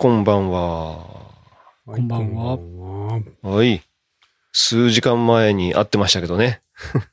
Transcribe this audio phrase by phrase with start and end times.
[0.00, 1.04] こんばんは。
[1.84, 2.58] こんばんは。
[3.42, 3.82] はい。
[4.50, 6.62] 数時間前に会ってましたけどね。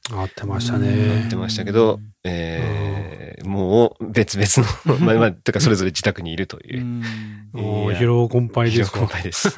[0.10, 1.36] 会ってました会ねって。
[1.36, 7.04] ましたけど、えー、もう別々の、 まあまあ、てかそれぞれ自宅にいるという。
[7.56, 9.10] おーいや疲労困憊ですか非常に。
[9.10, 9.58] 困です。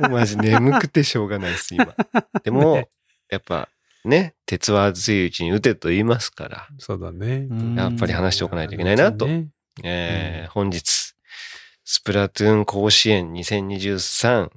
[0.00, 1.94] もうマジ眠くてしょうがないです、今。
[2.42, 2.88] でも、ね
[3.28, 3.68] やっぱ
[4.06, 7.48] ね、鉄は熱いうちに打てと言いますから、そうだね。
[7.76, 9.26] やっぱり話しておかないといけないなと。
[9.26, 9.48] ね
[9.82, 11.11] えー本日、
[11.94, 14.48] スプラトゥーン甲子園2023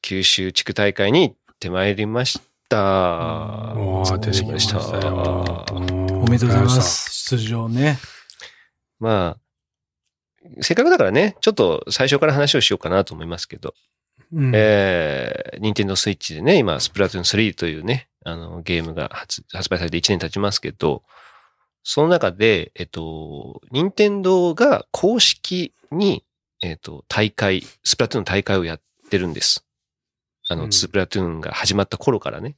[0.00, 2.40] 九州地区大会に行ってまいりまし
[2.70, 3.74] た。
[3.76, 5.80] おー、出てきましたお
[6.24, 7.36] めでとうございます。
[7.36, 7.98] 出場ね。
[8.98, 13.74] まあ、せっかくだからね、ちょっと最初から話をしようかなと思いますけど、
[14.32, 21.02] うんえー、任天堂スイッチでね、今、スプラトゥーン3というね、あの、ゲームが発発売されて1年経ちますけど、
[21.82, 26.23] その中で、えっと、任天堂が公式に、
[26.64, 29.66] えっと、大会、スプラトゥーンの大会をやってるんです。
[30.48, 32.56] あの、うんスプラトゥーンが始まった頃からね。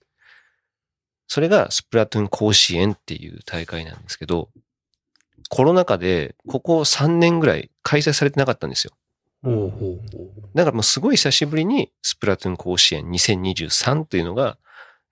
[1.26, 4.50] それがスプラトゥーン甲子園っていう大会なんですけど、
[5.48, 8.92] コロナ禍で、ここ3年ぐらい開催されてなかったんですよ。
[10.54, 14.56] だからもうすごい久しぶりにスプラトゥーン甲子園2023というのが、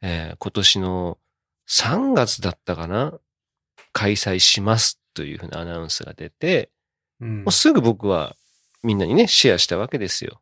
[0.02, 1.18] えー今年の
[1.68, 3.18] 3月だったかな
[3.92, 6.70] 開催しますというふうなアナウンスが出て、
[7.20, 8.36] うんもうすぐ僕は
[8.84, 10.40] みんなにね、シェアしたわけですよ。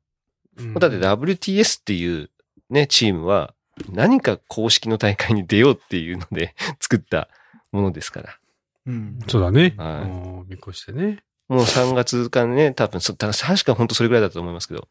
[0.59, 2.31] うんだって WTS っていう
[2.69, 3.55] ね、チームは
[3.91, 7.29] 何か公式の大会に出ようっていうので 作った
[7.71, 8.39] ものですから。
[8.87, 9.19] うん。
[9.29, 9.75] そうだね。
[9.79, 11.23] はいうん見越してね。
[11.49, 14.89] もう3月かね、多分確か本当それぐらいだと思いますけど、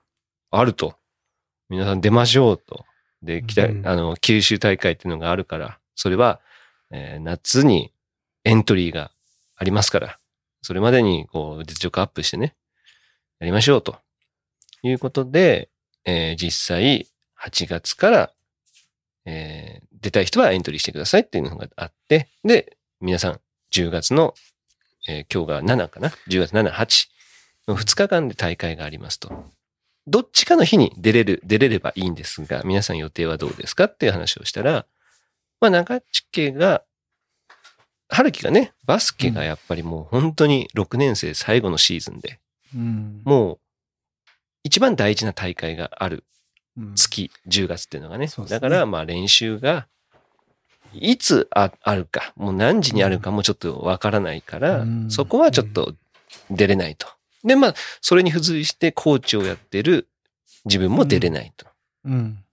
[0.49, 0.95] あると。
[1.69, 2.85] 皆さん出ましょうと。
[3.23, 6.41] で、来た、うんあの、九州大会っていうのがあるから、それは、
[6.91, 7.93] えー夏に
[8.43, 9.11] エントリーが
[9.55, 10.19] ありますから、
[10.61, 12.55] それまでに、こう、実力アップしてね、
[13.41, 13.97] やりましょうと。
[14.83, 15.69] いうことで、
[16.05, 17.07] えー実際、
[17.43, 18.33] 8月から、
[19.25, 23.39] えー出たい人はエントリーしてくださいっていうのがあって、で、皆さん、
[23.71, 24.33] 10月の
[25.07, 27.07] えー今日が7かな ?10 月7、8
[27.67, 29.45] の2日間で大会がありますと。
[30.07, 34.85] どっちかの日に出れる、出れればいいんですが、皆さん予定はどうですかっていう話をしたら、
[35.59, 36.83] まあ中地家が、
[38.09, 42.39] 春樹がね、バスケがやっぱりもう本当に6年生最後のシーズンで、
[42.75, 43.21] うん。
[43.25, 43.59] もう
[44.63, 46.23] 一番大事な大会がある
[46.77, 48.27] うん月、10月っていうのがね。
[48.27, 49.87] ねだからまあ練習が、
[50.93, 55.95] いつああるか、もう何時にあるかもちょっとわからないから、うんそこはちょっと
[56.49, 57.07] 出れないと。
[57.43, 60.07] で、まあ、それに付随してコーチをやってる
[60.65, 61.65] 自分も出れないと。
[62.05, 62.43] うん。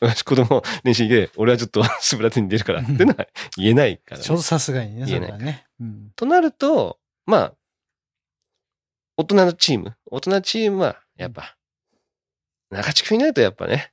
[0.00, 3.26] 私 子供練習で、俺はちょっとスプラトゥーンに出るからっていうのは
[3.56, 5.64] 言えないから、ねちょうどさすがにね、そ言えないね。
[5.80, 6.12] うん。
[6.14, 7.52] となると、まあ、
[9.18, 11.56] 大人のチーム、大人チームは、やっぱ、
[12.70, 13.92] 中地区にないとやっぱね、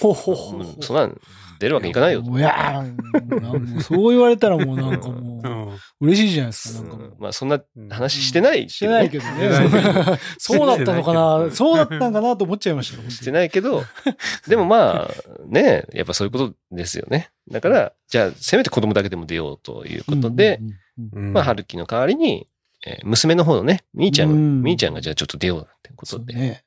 [0.00, 1.20] ほほほうんそんなん
[1.58, 2.22] 出るわけにいかないよ。
[2.22, 2.30] と。
[2.38, 6.08] いやーなんかそう言われたらもうなんかもううん。
[6.08, 7.08] 嬉しいじゃないですか、なんかもう。
[7.08, 7.14] ん。
[7.18, 7.88] まあ、そんなうん。
[7.88, 9.92] 話してないしてないけどしてないけど。
[10.12, 10.18] ね。
[10.38, 11.50] そうだったのかな。
[11.50, 13.02] そうだったんかなと思っちゃいました。
[13.02, 13.10] よ。
[13.10, 13.82] してないけど、
[14.48, 15.10] でもまあ、
[15.46, 17.30] ね、やっぱそういうことですよね。
[17.50, 21.32] だから、じゃあ、せめて子供だけでも出ようということで、うんうんうんうん。
[21.32, 22.46] まあ、春樹の代わりに、
[22.86, 26.64] えー娘の方のね、みーちゃんが、うんみーちゃんがじゃあちょっと出ようってことで、そうね。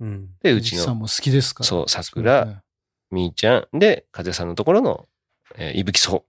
[0.00, 1.68] うんで、ううちの、ちさんも好きですから。
[1.68, 2.62] そう、桜、
[3.10, 5.06] みーちゃん、で、風さんのところの、
[5.56, 6.24] えー、いぶきそ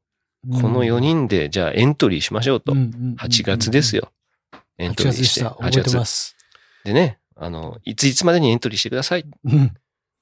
[0.50, 0.62] う。
[0.62, 2.74] この4人で、じゃあエントリーしましょうと。
[2.74, 4.12] 8月ですよ。
[4.54, 4.60] よ。
[4.80, 5.16] エン8トリーし。
[5.16, 5.52] 月でしてた。
[5.52, 6.36] 覚えてます。
[6.84, 9.26] でね、あの、いついつまでにエントリーしてください。
[9.44, 9.70] うん。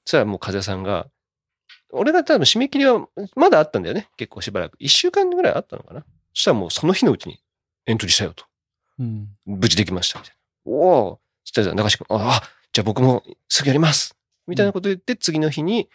[0.04, 1.06] そしたらもう風さんが、
[1.92, 4.08] 俺が多分締め切りはまだあったんだよね。
[4.16, 4.76] 結構しばらく。
[4.78, 6.00] 1週間ぐらいあったのかな。
[6.00, 7.40] そしたらもうその日のうちに
[7.86, 8.44] エントリーしたよと。
[9.00, 9.28] うん。
[9.46, 10.20] 無事できました。
[10.20, 10.34] みたい
[10.66, 10.72] な。
[10.72, 10.76] お
[11.12, 14.14] おそしたら中志君、ああ、じゃあ僕もすぐやります。
[14.46, 15.88] みたいなこと言って、次の日に、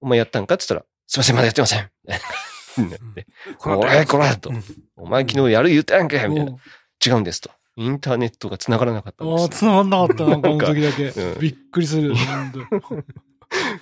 [0.00, 1.90] お前やったんかって言ったら、すいません、まだやってません。
[2.08, 2.18] なっ
[3.14, 3.26] て
[4.06, 4.62] こらとうん。
[4.96, 6.52] お前昨日やる言ったやんけみたいな。
[6.52, 6.58] お
[7.04, 7.50] 違うんですと。
[7.76, 9.48] インターネットが繋がらなかったんでああ、す。
[9.50, 11.36] 繋がんなかった、なんかあの時だけう。
[11.36, 12.14] んびっくりする。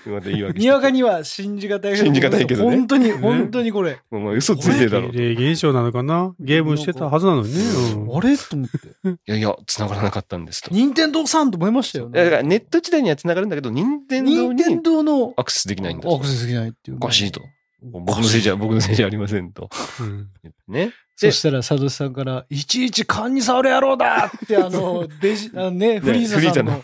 [0.07, 3.99] また言い訳にわかには信じがたいけど信じがたいけどね本当に、本当にこれ。
[4.11, 5.09] お前嘘ついてるだろ。
[5.09, 6.35] い霊現象なのかな？
[6.41, 7.61] ゲームしてたはずなのにね。
[7.95, 8.37] うんあれ？
[8.37, 9.19] と思って。
[9.27, 10.71] やいや、繋がらなかったんですと。
[10.71, 16.27] い任天堂さんと思いましたよだからネット時代には繋がるんだけど、任天堂任天に堂のアクセスできないんだとアク。
[16.27, 16.97] セスできないっていう。
[16.97, 17.43] おかしいと。
[17.81, 19.69] 僕のせいじゃ、僕のせいじゃありませんと。
[20.01, 20.29] うん
[20.67, 20.93] ね。
[21.15, 26.83] そしたら、サトシさんから、いちいち勘に触る野郎だって、あの、デジ、あのね、フリーザさんの、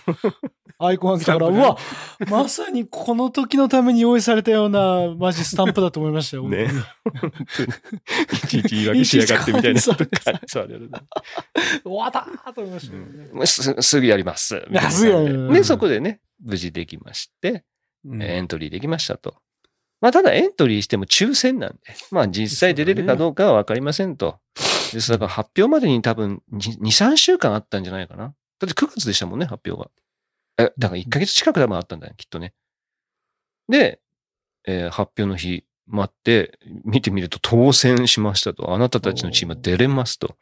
[0.86, 1.76] アイコンが来たから、うわ、
[2.28, 6.48] まさにこの時のために用意されたような、マジスタンプだと思いましたよ。
[6.48, 6.68] ね。
[7.20, 7.68] 本当に。
[8.32, 9.80] いちいち言い訳しやがってみたいな。
[9.80, 9.98] 終わ
[12.08, 13.28] ったーと思いましたよね。
[13.32, 14.60] もうすすぐやります。
[14.90, 17.64] すぐやるで、そこでね、無事できまして、
[18.04, 19.36] うんエントリーできましたと。
[20.00, 21.78] まあ、ただエントリーしても抽選なんで、
[22.10, 24.38] まあ実際出れるかどうかはわかりませんと。
[24.92, 28.34] ですだから発表までに多分2、3週間あったんじゃないかな。
[28.58, 29.90] だって9月でしたもんね、発表が。
[30.58, 32.54] え、だから1ヶ月近く多分あったんだよ、きっとね。
[33.68, 34.00] で、
[34.66, 38.74] えー発表の日待って、見てみると当選しましたと。
[38.74, 40.36] あなたたちのチームは出れますと。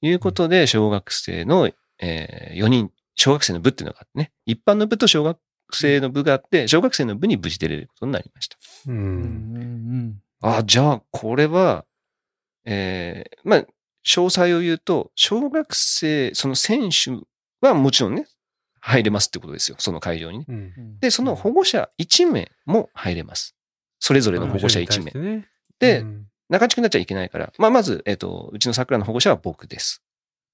[0.00, 1.70] いうことで、小学生の、
[2.00, 4.32] え4人、小学生の部っていうのがあってね。
[4.46, 5.38] 一般の部と小学
[5.72, 8.56] 生の部があって、小学生の部に無事出れることになりました。
[8.88, 8.92] う。
[8.92, 11.84] うんんあ、じゃあ、これは、
[12.64, 13.60] えーまあ、
[14.04, 17.12] 詳細を言うと、小学生、その選手
[17.60, 18.26] はもちろんね、
[18.84, 19.76] 入れますってことですよ。
[19.78, 20.46] その会場にね。
[20.48, 20.54] うん。
[20.54, 20.98] うん。
[20.98, 23.54] で、その保護者1名も入れます。
[24.00, 25.12] それぞれの保護者1名。
[25.14, 25.44] 名。
[25.78, 30.02] でう、ん中地区になっちゃいけないから、まあ、まず、えっ、と、うちの桜の保護者は僕です。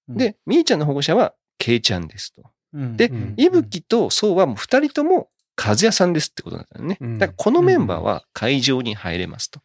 [0.08, 2.52] で、みーちゃんの保護者は、けいちゃんですと。
[2.72, 6.98] うん、でうんいぶきとそうはもう二人とも和也さんですってことなんだよね。
[7.00, 9.60] うんだからこのメンバーは会場に入れますと。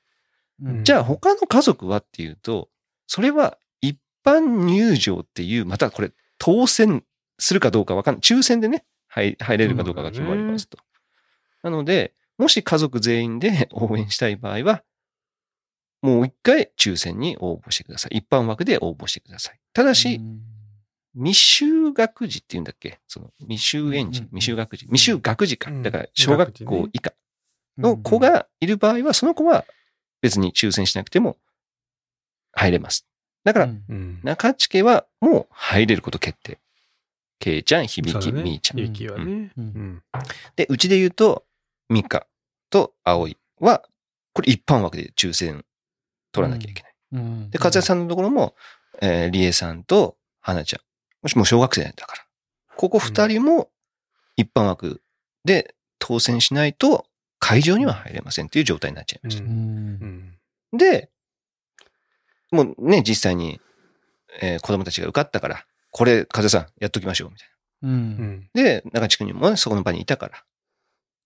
[0.63, 2.69] うん、じゃあ他の家族はっていうと、
[3.07, 7.03] それは一般入場っていう、またこれ当選
[7.43, 8.21] するかどうかわかんない。
[8.21, 10.77] 抽選でね、入入れるかどうかが決まりますと。
[11.61, 14.83] なので、もし家族全員で 応援したい場合は、
[16.01, 18.17] もう一回抽選に応募してください。
[18.17, 19.59] 一般枠で応募してください。
[19.73, 20.41] ただし、うん
[21.15, 22.99] 未就学児っていうんだっけ？
[23.07, 25.69] その未就園児未就学児、未就学児か。
[25.69, 27.13] うんだから小学校以下
[27.77, 29.63] の子がいる場合は、その子は
[30.21, 31.37] 別に抽選しなくても
[32.51, 33.05] 入れます。
[33.43, 33.67] だから。
[34.23, 36.59] 中地家はもう入れること決定。
[37.39, 38.79] けいちゃん、響き、みーちゃん。
[38.79, 39.51] ゆきはね。
[39.57, 40.03] ううんん。
[40.55, 41.45] で、うちで言うと、
[41.89, 42.27] ミカ
[42.69, 43.83] と葵は、
[44.33, 45.65] これ一般枠で抽選
[46.31, 46.93] 取らなきゃいけない。
[47.13, 48.55] うんで、和也さんのところも、
[49.01, 50.81] えー、りえさんと花ちゃん。
[51.21, 52.25] もしもう小学生だから。
[52.75, 53.69] ここ二人も
[54.35, 55.01] 一般枠
[55.45, 57.05] で当選しないと
[57.39, 59.43] 会場には入れませんっていう状態になっちゃいました。
[59.43, 60.37] うん
[60.71, 60.77] うん。
[60.77, 61.09] で、
[62.51, 63.59] もうね、実際に、
[64.41, 67.47] えー子供たちが受かったから、これ、和也さんやっときましょう、みたい
[67.83, 68.49] うんうん。
[68.53, 68.63] な。
[68.63, 70.43] で、中地区にもねそこの場にいたから。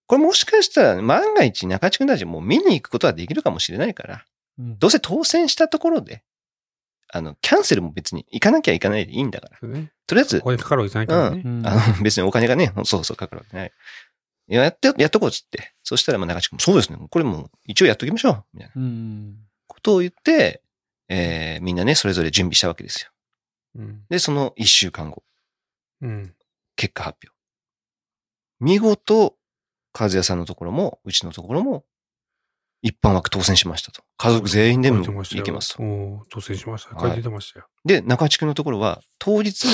[0.08, 4.26] これもしかしたら万が一中地区たちも見に行くことはできるかもしれないから、
[4.60, 6.24] うんどうせ当選したところで、
[7.14, 9.60] あの、キャンセルも別に行かなきゃ行かないでいいんだから。
[10.08, 11.42] とりあえずこ、こにかかるわけじゃないからね。
[11.46, 13.72] うんあの、別にお金がね、そうそうかかるわけない。
[14.50, 15.74] いややって、やっとこうっつって。
[15.84, 16.98] そしたら、まあ、中地君も、そうですね。
[17.10, 18.44] これもう一応やっときましょう。
[18.54, 19.36] みたいなうん
[19.68, 20.62] ことを言って、
[21.10, 23.12] えー、みんなね、それぞれ準備したわけですよ。
[23.78, 24.06] うん。
[24.10, 25.24] で、その一週間後、
[26.02, 26.36] うん。
[26.76, 27.36] 結果発表。
[28.60, 29.36] 見事、
[29.98, 31.86] 和也さんのところも、うちのところも、
[32.82, 34.04] 一般枠当選しましたと。
[34.18, 35.84] 家族全員でも行けますと。
[36.30, 36.96] 当選しました。
[36.96, 37.68] はい書いてましたよ。
[37.86, 39.68] で、中地区のところは、当日、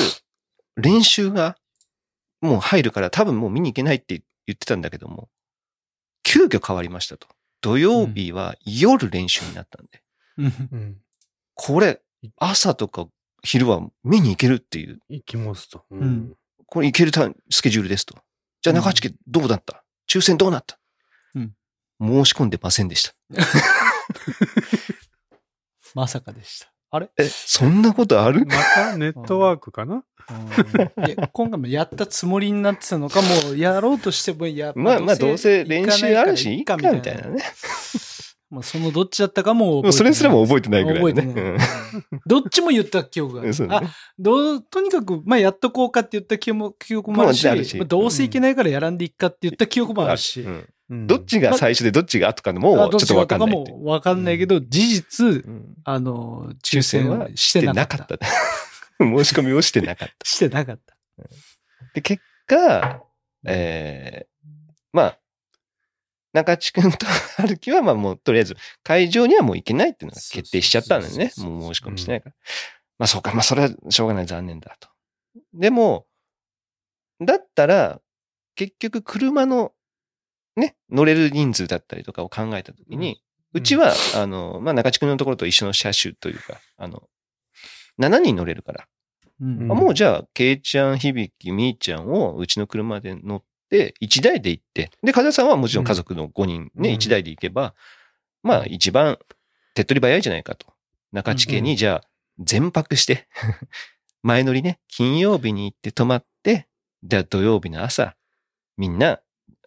[0.75, 1.57] 練習が
[2.41, 5.29] もう入るから多分もう見に行けないって言ってたんだけども、
[6.23, 7.27] 急遽変わりましたと。
[7.61, 10.03] 土曜日は夜練習になったんで、
[10.38, 10.97] うんうん。
[11.53, 12.01] これ、
[12.38, 13.07] 朝とか
[13.43, 15.83] 昼は見に行けるっていう、行きますと。
[15.91, 16.33] ううん。
[16.65, 18.15] これ行けるタイスケジュールですと。
[18.61, 19.83] じゃあ中地区どうだった？
[20.09, 20.79] 抽選どうなった？
[21.35, 21.53] うん
[22.01, 23.13] 申し込んでませんでした。
[25.93, 26.71] まさかでした。
[26.89, 27.09] あれ？
[27.17, 28.45] え、そんなことある？
[28.45, 29.95] またネットワークかな？
[29.95, 30.03] うん
[31.33, 37.43] 今回もやったつもりになってたのか、もうやろうとしてもやまあまあどうせ練習あるし、いいかみたいなね。
[38.53, 41.22] まあそのどっちだったかもそれすらも覚えてないぐらいね。
[41.22, 41.60] 覚えてない
[42.25, 43.51] どっちも言った記憶がある。
[43.51, 43.81] ねあ、
[44.19, 53.50] どう、とにかく、まあやっとこうかって言った記憶も記憶もあるし、るしまあどうせいけないからやらんでいっかって言った記憶もあるし、うんうんどっちが最初でどっちが後かのもあちょっとわかんない。
[53.50, 58.05] もわかんないけど、事実、うんあの、抽抽選選ははししててなかっ。
[58.05, 58.27] たた。
[59.00, 60.13] 申し込みをしてなかった。
[60.24, 60.93] してなかった。
[61.93, 63.03] で、結果、
[63.45, 64.48] えー、
[64.91, 65.19] まあ、
[66.33, 67.05] 中地君と
[67.37, 71.31] 春樹は、まあもうとりあえず会場にはもう行けないっていうのが決定しちゃったんだよね。
[71.37, 72.21] もう申し込みしてない。
[72.21, 72.35] から。
[72.97, 74.89] まあそうか、まあそれはしょうがない、残念だと。
[75.53, 76.05] でも、
[77.21, 78.01] だったら、
[78.55, 79.73] 結局車の
[80.55, 83.21] ね、乗れる人数だったりとかを考えたときに、
[83.53, 87.03] うちは、あの、まあ中地君のところと一緒の車種というか、あの、
[87.99, 88.87] 7人乗れるから、
[89.41, 93.43] うんあもうじゃあ、ケイちゃん、響き、みーちゃんをうちの車で乗っ
[93.74, 96.96] て、1台で行って、で、風さんはもちろん家族の5人ね、うん。
[96.96, 97.74] 1台で行けば、
[98.44, 99.18] まあ一番
[99.74, 100.68] 手っ取り早いじゃないかと。
[101.12, 103.27] 中地家うんにじゃあ、全泊して、
[104.22, 106.68] 前乗りね、金曜日に行って泊まって、
[107.03, 108.15] じゃあ土曜日の朝、
[108.77, 109.20] みんな、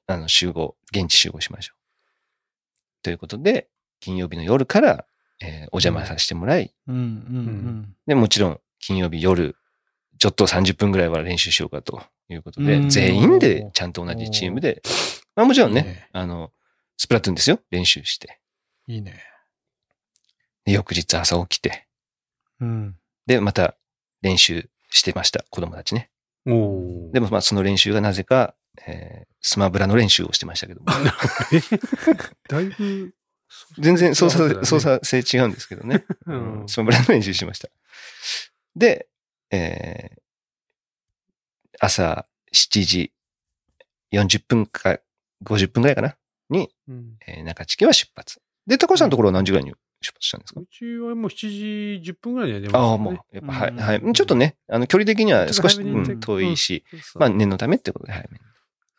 [0.06, 3.02] あの、集合、現地集合しましょう。
[3.02, 5.04] ということで、金曜日の夜から、
[5.40, 7.96] えーお邪魔させてもらい、うんうん。
[8.06, 9.56] で、もちろん、金曜日夜、
[10.18, 14.82] ちょっと30分ぐらいは練習しようかということで、うん全員でちゃんと同じチームで、
[15.34, 16.52] まあもちろんね、いいねあの、
[16.96, 18.38] スプラトゥーンですよ、練習して。
[18.88, 18.94] うん。
[18.94, 19.22] いいね。
[20.64, 21.86] で翌日朝起きて、
[22.60, 22.96] うん。
[23.26, 23.76] で、また
[24.22, 26.10] 練習してました、子供たちね。
[26.46, 28.54] おーでもまあその練習がなぜか、
[28.86, 30.86] えースマブラの練習をしてましたけども、
[32.48, 33.14] だいぶ、
[33.78, 36.04] 全然操作、操作性違うんですけどね。
[36.26, 37.68] うんスマブラの練習しました。
[38.74, 39.06] で、
[39.50, 40.20] えー
[41.78, 43.12] 朝7時
[44.12, 44.98] 40分か
[45.44, 46.16] 50分ぐらいかな？
[46.48, 48.40] に、うんえー中地家は出発。
[48.66, 50.60] で、高橋さんのところは何時ぐらいに出発したんですか？
[50.60, 52.84] うちはもう7時10分ぐらいには出ました、ね。
[52.86, 54.12] ああ、もう、やっぱ、はい、うんはい。
[54.14, 58.44] ちょっとね、あの、距離的には少し、うん遠いし、そうまあ、念のためってことで早めに。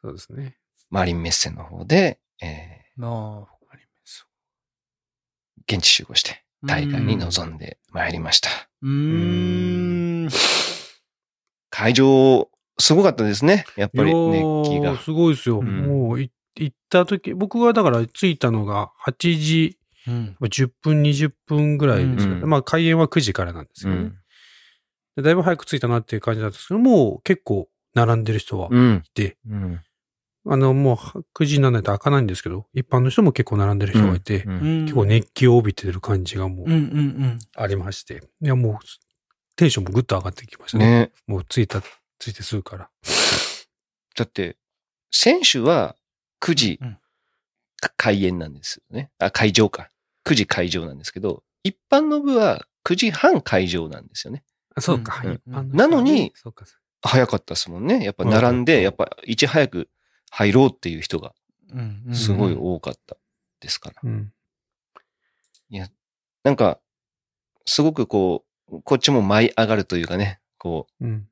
[0.01, 0.57] そうですね。
[0.91, 3.45] マリンメッセの方で、えなあ、ー
[5.69, 8.49] 現地集合して、大会に臨んでまいりました。
[8.83, 10.06] うーん。
[11.69, 13.65] 会場、すごかったですね。
[13.75, 14.97] やっぱり熱気が。
[14.97, 15.59] すごいですよ。
[15.59, 20.37] うんもうい行った時、僕はだから着いたのが8時うん。
[20.41, 22.41] 10分、20分ぐらいですよね。
[22.41, 24.15] うんまあ開演は9時からなんですよね、うん。
[25.17, 29.03] でだいぶ早く着いたなっていう感じなんですけど、もう結構並んでる人はうん。
[29.05, 29.81] いて、うん。
[30.49, 38.85] あのもう9時にならないと開かないんですけど、一般の人も結構並んでる人がいて、うん結構熱気を帯びてる感じがもうんううんありまして、いやもう
[39.57, 40.85] テンションもぐっと上がってきましたね。
[40.85, 41.11] ね。
[41.27, 41.81] もう着いた、
[42.19, 42.89] 着いてすぐから。
[44.15, 44.55] だって、
[45.11, 45.95] 選手は
[46.41, 46.79] 9時
[47.97, 49.11] 開演なんですよね。
[49.19, 49.89] あ、会場か。
[50.25, 54.43] 9時会場なんですけど、一般の部は9時半会場なんですよね。
[54.75, 56.65] あそうか、うん一般の人なのにそうか、
[57.01, 58.03] 早かったですもんね。
[58.03, 59.89] やっぱ並んで、やっぱいち早く
[60.29, 61.33] 入ろうっていう人が
[61.73, 62.15] うんうん。
[62.15, 63.17] すごい多かった
[63.59, 63.95] ですから。
[64.03, 64.31] うん。
[66.43, 66.79] なんか、
[67.65, 68.47] すごくこう、
[68.83, 71.27] こっちも舞い上がるというかね、こうん。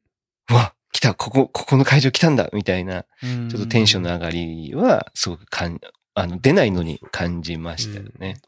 [0.50, 5.80] う、うわ、来た、ここ、ここの会場来たんだ、みたいな、うん、ちょっとテンションの上がりは、すごくかん、
[6.14, 8.42] あの、出ないのに感じましたよね。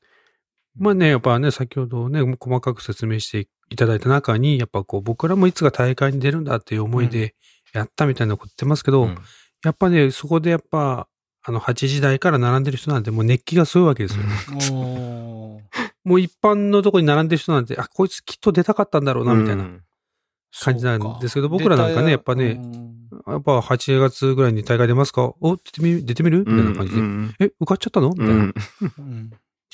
[0.77, 7.35] まあね、やっぱね、先ほどね、細かく説明していただいた中に、やっぱこう、僕らもいつか大会に出るんだっていう思いで
[7.73, 9.17] やったみたいなこと言ってますけど、うん
[9.63, 11.07] やっぱね、そこでやっぱ、
[11.43, 14.23] あの、8時台から並んでる人なんてもう熱気がすごいわけですよ。
[16.07, 19.63] もう一般のとこに並んでる人なんて、あ、こいつきっと出たかったんだろうな、みたいな。
[19.63, 19.81] うん
[20.59, 22.59] 感じなんですけど僕らなんかねやっぱね
[23.27, 25.33] やっぱ8月ぐらいに大会出ますか？
[25.39, 26.05] お、出てみる？
[26.05, 26.39] 出てみる？
[26.39, 27.01] みたいな感じで。
[27.01, 28.09] うんえ、受かっちゃったの？
[28.11, 28.53] みたいな。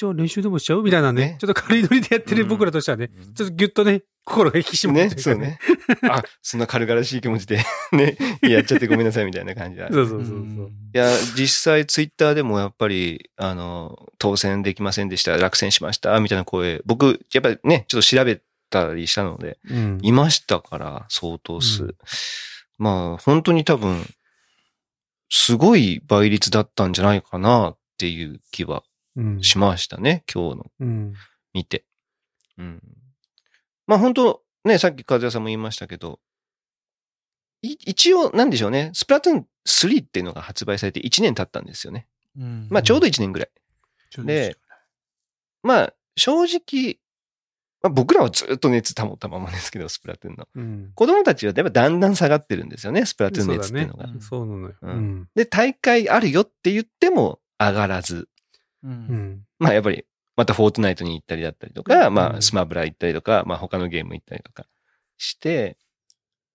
[0.01, 0.81] うんうんじゃあ練習でもしちゃう？
[0.81, 5.59] みたいなねねちょっと軽いノリでやってる僕らとしてはね、ちょっとギュッとね、心が引き締まね、ってるそうね。
[6.09, 7.57] あ、そんな軽々しい気持ちで、
[7.91, 9.87] ね、 やっちゃってごめんなさいみたいな感じだ。
[9.87, 10.71] いそうそうそうそう。
[10.93, 19.99] や、実際ツイッターでもやっぱり、あの、当選できませんでした、落選しました、みたいな声、僕、やっぱりね、ちょっと調べたりしたので、うん。
[20.01, 21.83] いましたから、相当数。
[21.83, 21.95] うん
[22.79, 24.03] まあ、本当に多分、
[25.29, 28.83] すごい倍率だったんじゃないかなっていう気はうん。
[29.41, 31.13] しましたね、今日のうん。
[31.53, 31.85] 見て。
[32.57, 32.81] うん。
[33.87, 36.19] まあ本当ね、さっき和也さんも言いましたけど、
[37.61, 42.07] い一応、なんでしょうね、スプラトゥーン3っていうのが発売されて1年経ったんですよね。
[42.37, 43.49] うんまあちょうど1年ぐらい。
[44.25, 44.57] で
[45.63, 46.99] まあ正直、
[47.81, 50.47] まあ、僕らはずっと熱保ったままですけど、スプラトゥーンの。
[50.55, 50.91] うん。
[50.93, 54.05] 子供たちはやっぱだんだん下がってるんですよね、スプラトゥーン熱っていうのが。
[54.05, 54.75] そうだねそうなのよ。
[54.81, 55.29] ううんん。
[55.35, 58.29] で、大会あるよって言っても上がらず、
[58.83, 58.93] ううん。
[58.93, 59.45] ん。
[59.59, 62.13] まあやっぱり、またフォートナイトに行ったりだったりとか、うん。
[62.13, 64.65] まあスマブラ行ったりとか、まあ他のゲーム行ったりとか
[65.17, 65.77] して、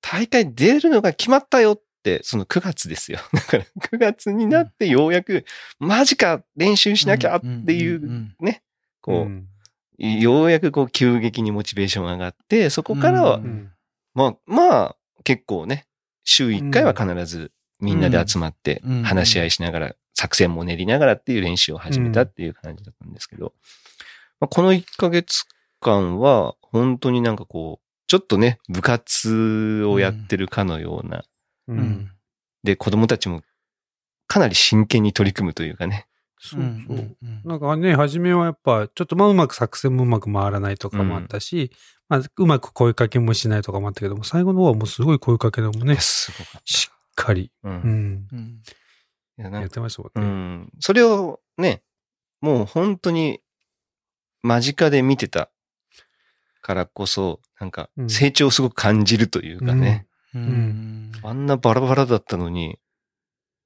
[0.00, 3.18] 大会出るのが決まったよって、その9月ですよ。
[3.32, 5.44] だから9月になってようやく、
[5.78, 8.62] マジか練習しなきゃっていう、んね、
[9.00, 9.49] こう、ん。
[9.99, 13.40] ようやくこう急激にモチベーションが上がって、そこからは。
[14.14, 15.87] まあ、まあ、結構ね、
[16.25, 19.02] 週1回は必ずみんなで集まってうん。
[19.02, 23.52] 話し合いしながら、作戦も練りながらっていう練習を始めたっていう感じだったんですけど、
[24.40, 25.44] まあ、この1ヶ月
[25.78, 31.18] 間は、本当になんかこう、ちょっとね、部活をやってるかのような、
[31.68, 31.72] う。
[31.72, 32.10] うんん
[32.64, 33.42] で、子供たちも
[34.26, 36.08] かなり真剣に取り組むというかね。
[36.40, 36.96] そうそう。
[37.22, 41.70] うんなんかね、初めはやっぱ、ちょっとまあうまく作戦もうまく回らないとかもあったし、
[42.08, 47.68] まあうまく声かけもしないとかもあったけども、最後の方はもうすごい声かけでもね、すごかっしっかり、た。
[47.68, 47.72] う。
[47.72, 48.62] うんん、うん
[49.38, 50.26] いやなんかてましたもんね。
[50.26, 50.73] うん。
[50.80, 51.83] それをね、
[52.40, 53.40] もう本当に
[54.42, 55.50] 間近で見てた
[56.61, 62.78] からこそ、なんかうん成長をすごく感じるというかね、うんんあんなバラバラだったのに、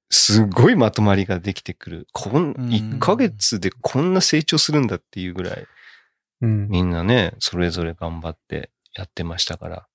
[0.09, 2.07] すごいまとまりができてくる。
[2.13, 5.67] こん1ヶ月でこんな成長するんだっていうぐらい、
[6.41, 6.67] うん。
[6.69, 9.87] みんなね、それぞれ頑張ってやってましたから。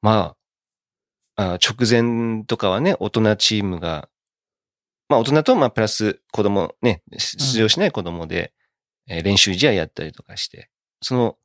[0.00, 0.36] ま
[1.36, 4.08] あ、あ直前とかはね、大人チームが、
[5.08, 8.52] まあ大人と、まあプラス子供ね、出場しない子供で、
[9.08, 10.68] えー練習試合やったりとかして、
[11.00, 11.36] その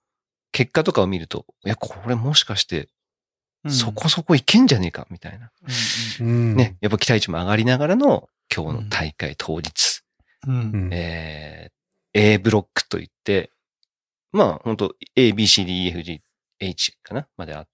[0.51, 2.89] 結果とかを見ると、いや、これもしかして、
[3.69, 5.51] そこそこいけんじゃねえか、みたいな。
[6.19, 6.55] うんうん。
[6.55, 10.01] ね、やっぱ期待値も上がりながらの今日の大会当日。
[10.47, 10.55] うん。
[10.55, 10.89] うん。
[10.91, 11.71] えー
[12.13, 13.51] A ブロックといって、
[14.33, 16.21] まあ本当 A, B, C, D, E, F, G,
[16.59, 17.71] H かなまであった。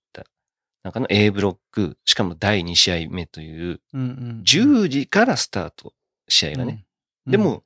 [0.88, 4.44] 中の A ブロック、しかも第2試合目という、うんうん。
[4.46, 5.94] 10時からスタート、
[6.28, 6.86] 試合がね。
[7.26, 7.32] うん。
[7.32, 7.64] でも、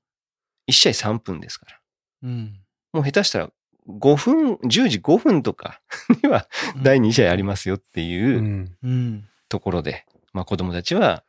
[0.67, 1.79] 1試合3分ですから。
[2.23, 2.59] うん、
[2.93, 3.49] もう下手したら
[3.87, 5.81] 5分、10時5分とか
[6.23, 6.47] には
[6.83, 8.03] 第2試合ありますよってう。
[8.03, 9.27] いう。
[9.49, 11.23] ところで、まあ子供たちは、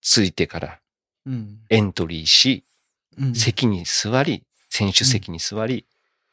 [0.00, 0.80] ついてから
[1.26, 1.60] うん。
[1.68, 2.64] エントリーし、
[3.18, 3.34] うん。
[3.34, 5.84] 席に座り、選手席に座り、うん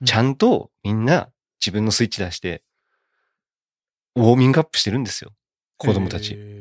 [0.05, 2.61] ちゃんとみんな自分のスイッチ出して、
[4.17, 5.31] ウォーミングアップしてるんですよ。
[5.77, 6.35] 子供たち。
[6.35, 6.57] へ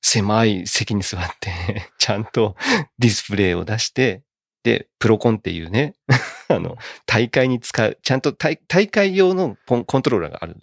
[0.00, 2.56] 狭い席に座って、 ちゃんと
[2.98, 4.22] ディスプレイを出して、
[4.62, 5.94] で、プロコンっていうね、
[6.48, 10.56] あの、大会に使う、ちゃんと大大会用のコントローラーがある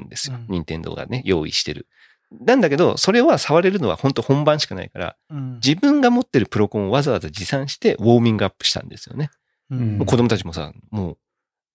[0.00, 0.36] んですよ。
[0.36, 1.86] うん任天堂がね、用意してる。
[2.30, 9.30] なんだけど、それは触れるのは本当本番しかないから、ーうん自分が持ってるプロコンをわざわざ持参してウォーミングアップしたんですよね。
[9.70, 11.18] うん子供たちもさ、もう、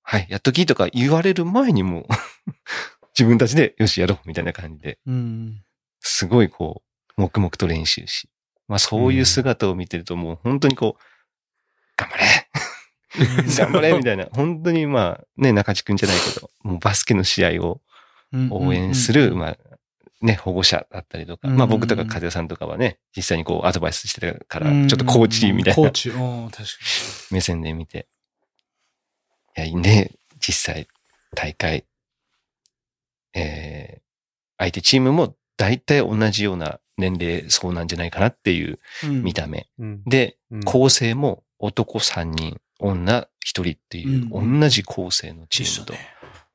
[0.04, 2.06] はい、やっときとか言われる前にもう
[3.18, 5.64] 自分たちでよしやろうみたいな感じで、うん。
[6.00, 6.84] すごいこ
[7.18, 8.30] う、黙々と練習し。
[8.68, 11.04] まあそういう姿を見てるともう本当にこう、
[11.96, 12.50] 頑張れ
[13.58, 14.28] 頑張れみたいな。
[14.32, 17.82] 本当にまあね、中地くんじゃないけど、もうバスケの試合を
[18.52, 19.58] 応援する、まあ
[20.22, 26.14] ね、保護者だったりとか、まあ僕とか風さんとかはね、実際にこうアドバイスしてたから、ちょっとコーチみたいなコーチ、う
[26.46, 26.70] ん、確か
[27.32, 28.08] 目線で見て。
[29.58, 30.88] いや、いいね、実際、
[31.34, 31.86] 大会。
[33.38, 34.02] えー、
[34.58, 39.70] 相手チームも大体同じような年齢層なんじゃないかなっていう見た目。
[39.80, 40.04] うん。
[40.06, 45.94] で、うん構成も男3人、女1人っていう、うん同じ構成のチームと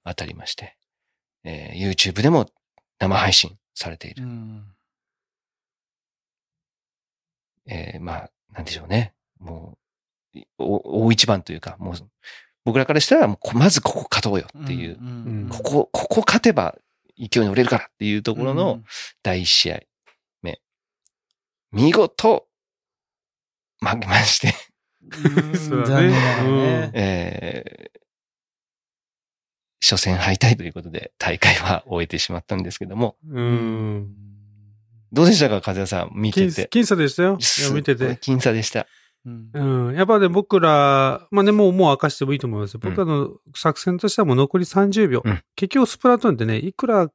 [0.04, 0.76] 当たりまして、
[1.44, 2.46] えー YouTube でも
[2.98, 4.24] 生配信されている。
[4.24, 4.64] うん。
[7.66, 9.14] えーまあ、なんでしょうね。
[9.38, 9.78] も
[10.34, 11.94] う、大一番というか、もう、
[12.64, 16.76] 僕らからしたら、もうこまずここ勝とうよっていう、んここ、ここ勝てば
[17.18, 18.82] 勢いに乗れるからっていうところの、
[19.22, 19.80] 第一試合
[20.42, 20.60] 目。
[21.72, 22.46] 見事、
[23.80, 24.54] 負けまして、
[25.02, 26.90] うん、そうだね残念ながらね。
[26.94, 28.02] えー
[29.84, 34.14] 初戦敗退ということで大会は終えてしまったんですけども、うん。
[35.12, 36.68] どうでしたか、風谷さん、見て僅て。
[36.72, 37.36] 僅差でしたよ。
[37.38, 38.04] いや、見てて。
[38.14, 38.86] 僅差でした。
[39.24, 39.50] うん
[39.88, 39.94] うん。
[39.96, 42.80] やっぱね、僕ら、まあね、もう、もう明かしてもいいと思いますよ。
[42.82, 45.22] 僕らの作戦としてはもう残り30秒。
[45.24, 47.10] うん結局、スプラトゥーンってね、いくら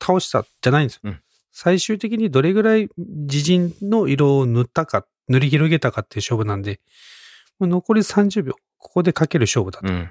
[0.00, 1.00] 倒したじゃないんですよ。
[1.04, 6.78] うん最終的にどれぐらい自陣の色を塗ったか、塗り広げたかっていう勝負なんで、
[7.58, 8.52] もう残り30秒。
[8.76, 10.08] ここでかける勝負だとうん。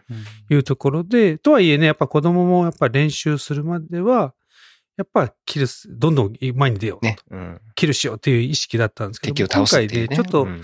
[0.49, 4.33] いうところで、とはいえね、やっぱ子供もやっぱ練習するまでは、
[4.97, 7.05] やっぱキルス、どんどん前に出よう。
[7.05, 7.15] ね。
[7.31, 7.62] うん。
[7.75, 10.15] キルしようっていう意識だったんですけど、敵を倒すっていう、ね。
[10.17, 10.62] 今回でちょっと、うん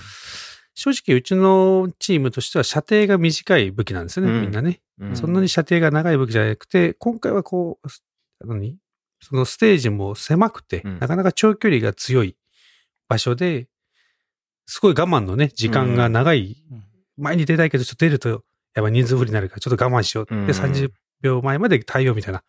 [0.75, 4.41] 正直うちのチームとしては射程が短い武器なんですよね、うん。
[4.41, 4.81] みんなね。
[4.99, 5.15] うん。
[5.15, 8.77] そんなに射程が長い武器じゃなくて、今回はこう、何？
[9.21, 10.99] そのステージも狭くて、うん。
[10.99, 12.35] なかなか長距離が強い
[13.07, 13.67] 場所で、
[14.65, 16.83] すごい我慢のね、時間が長い、うん。
[17.17, 18.41] 前に出たいけど、ちょっと出ると、やっ
[18.75, 20.27] ぱ人数不利になるから、ちょっと我慢しよう。
[20.29, 20.47] うん。
[20.47, 20.89] で、30
[21.21, 22.43] 秒前まで対応みたいな、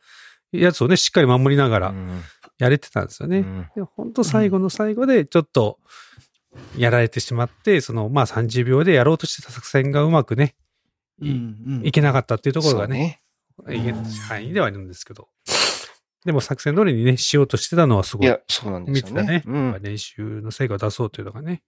[0.52, 2.22] やつをね、しっかり守りながらうん。
[2.58, 3.38] やれてたんですよね。
[3.38, 3.66] うん。
[3.74, 5.80] で、本当最後の最後で、ちょっと、
[6.76, 10.54] やられてしまって、その、まあ30秒でやろうとしてた作戦がうまくね、
[11.20, 13.20] いうんいけなかったっていうところがね、
[13.66, 13.76] ね。
[13.76, 15.28] いけ範囲ではあるんですけど。
[16.24, 19.22] でも作戦通りにね、しようとしてたのはすごいいや、そうなんですよね。
[19.22, 19.42] ね。
[19.46, 21.62] うん練習の成果を出そうというのがね。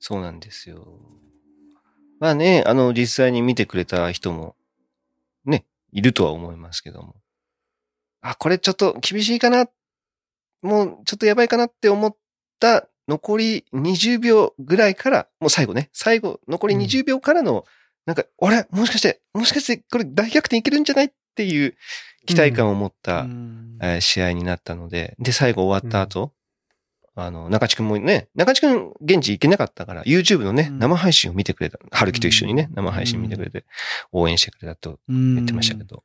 [0.00, 0.98] そうなんですよ。
[2.18, 4.56] まあね、あの、実際に見てくれた人も、
[5.44, 7.16] ね、いるとは思いますけども。
[8.20, 9.68] あ、これちょっと厳しいかな、
[10.62, 12.16] もうちょっとやばいかなって思っ
[12.58, 17.64] た残り20秒ぐらいから、もう最後ね、最後、残り20秒からの、
[18.06, 18.66] なんか、あれ？
[18.70, 21.06] もしかして、もしかしてこれ大逆転いけるんじゃない？
[21.06, 21.74] っていう
[22.26, 26.32] 期待感を持った、う試合になったので、で、最後終わった後、
[27.16, 30.78] あの、中地くんもね、中地くん現地行けなかったから、YouTube のね、うん。
[30.78, 31.78] 生配信を見てくれた。
[31.90, 32.74] 春樹と一緒にね、うん。
[32.76, 33.64] 生配信見てくれて、
[34.12, 36.04] 応援してくれたと言言ってましたけど、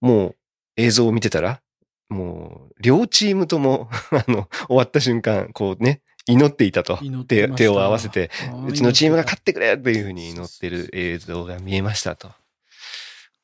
[0.00, 0.36] もう
[0.76, 1.62] 映像を見てたら、
[2.10, 6.98] もう、両チームとも、 あの、終わった瞬間、こうね、祈っていたと。
[7.26, 8.30] 手手を合わせて、
[8.66, 12.32] うちのチームが勝ってくれというふうに祈ってる映像が見えましたと。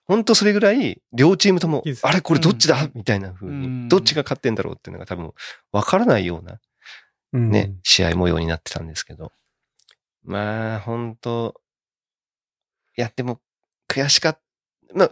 [0.06, 2.90] 本当それぐらい、両チームともあれこれどっちだ？
[2.94, 5.32] みたいな風うんに、どっちが勝ってんだろうっていうのが多分、
[5.72, 6.58] わからないような
[7.32, 9.30] うんね、試合模様になってたんですけど。
[10.24, 11.54] まあ、本当
[12.96, 13.40] いや、でも、
[13.88, 14.40] 悔しかっ
[14.88, 14.94] た。
[14.94, 15.08] まあ、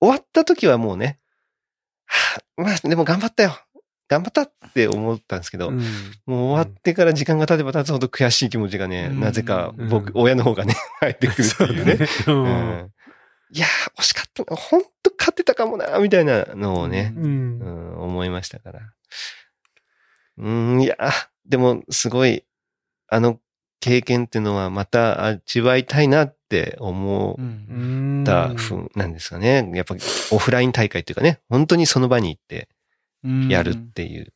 [0.00, 1.20] 終わった時はもうね、
[2.06, 3.56] はあまあ、でも頑張ったよ。
[4.10, 5.78] 頑張ったって思ったんですけど、うん。
[5.78, 9.20] もう終わってから時間が経てば経つほど悔しい気持ちがね、うん。
[9.20, 10.22] なぜか僕、うん。
[10.22, 12.06] 親の方がね、入ってくるっていうね。
[12.06, 12.52] そうね。
[12.52, 12.90] ん。
[13.52, 14.42] いやー、惜しかった。
[14.52, 14.56] な。
[14.56, 18.80] 本当勝ってたかもな、みたいなのをね、思いましたから。
[20.38, 21.12] うん、いやー、
[21.46, 22.44] でもすごい、
[23.06, 23.38] あの
[23.80, 29.70] 経験っていうのはまた味わいたいなって思ったふうなんですかね。
[29.74, 29.94] やっぱ
[30.32, 32.68] オフライン大会っていうかね、本当にその場に行って
[33.22, 34.32] やるっていう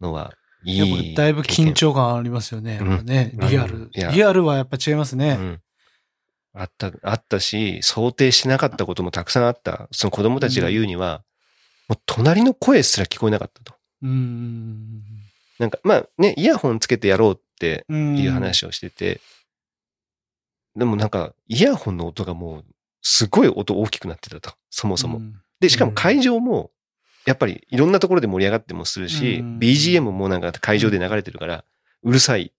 [0.00, 0.32] のは、
[0.64, 2.78] いいぱだいぶ緊張感ありますよね。
[2.80, 3.90] うんリアル。
[3.92, 5.36] リアルはやっぱ違いますね。
[5.38, 5.60] うん。
[6.54, 9.88] あった、あったし、想定してなかったこともたくさんあった。
[9.92, 11.22] その子供たちが言うには、
[11.88, 13.74] もう隣の声すら聞こえなかったと。
[14.02, 15.02] うん。
[15.58, 19.20] なんか、まあね、イヤホンつけてやろうってうんいう話をしてて、
[20.74, 22.64] でもなんか、イヤホンの音がもう、
[23.02, 24.54] すごい音大きくなってたと。
[24.70, 25.18] そもそも。
[25.18, 26.70] うんで、しかも会場も、
[27.26, 29.58] やっぱりいろんなところで盛り上がってもするし、うん。
[29.58, 31.64] BGM もなんか会場で流れてるから、
[32.02, 32.52] うるさい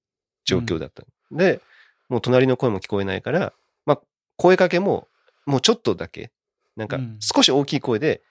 [0.45, 1.03] 状況だった。
[1.31, 1.61] で、
[2.09, 3.53] もう隣の声も聞こえないから、
[3.85, 4.01] まあ、
[4.35, 5.07] 声かけも、
[5.45, 6.31] もうちょっとだけ、
[6.75, 7.17] なんかうん。
[7.19, 8.21] 少し大きい声で、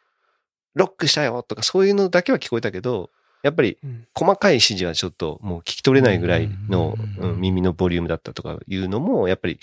[0.75, 3.09] ロックしたよとかそういうのだけは聞こえたけど、
[3.43, 4.07] やっぱりうん。
[4.15, 7.31] 細かい指示はちょっともう聞き取れないぐらいのうん。
[7.31, 9.59] うん耳のボリュームだったとかいうのも、やっぱり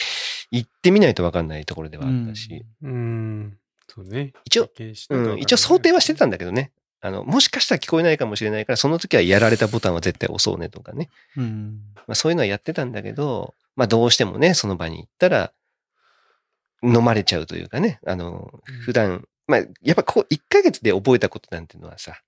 [0.50, 3.58] 行ってみないとわかんないところではあったし、うん。
[3.94, 4.34] そうね。
[4.46, 4.70] 一応
[5.10, 6.72] うん、一応想定はしてたんだけどね。
[7.00, 11.10] あの、もしかしたら聞こえないかもしれないから、その時はやられたボタンは絶対押そうねとかね。
[11.38, 11.80] うん。
[11.96, 15.52] まあそういうのはやってたんだけど、まあどうしてもね、その場に行ったら、
[16.82, 18.00] 飲まれちゃうというかね。
[18.08, 18.52] あの、
[18.84, 22.20] 普段、まあやっぱこう、1ヶ月で覚えたことなんていうのはさ、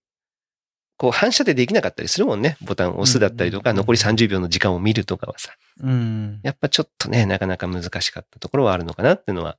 [0.97, 2.58] こう反射でできなかったりするもんね。
[2.62, 5.56] ボタンを押すだったりとか、うん残り30秒の時間を見るとかはさ。
[5.82, 6.39] うん。
[6.43, 9.58] やっぱちょっとね、なかなか難しかったところはあるのかなっていうのは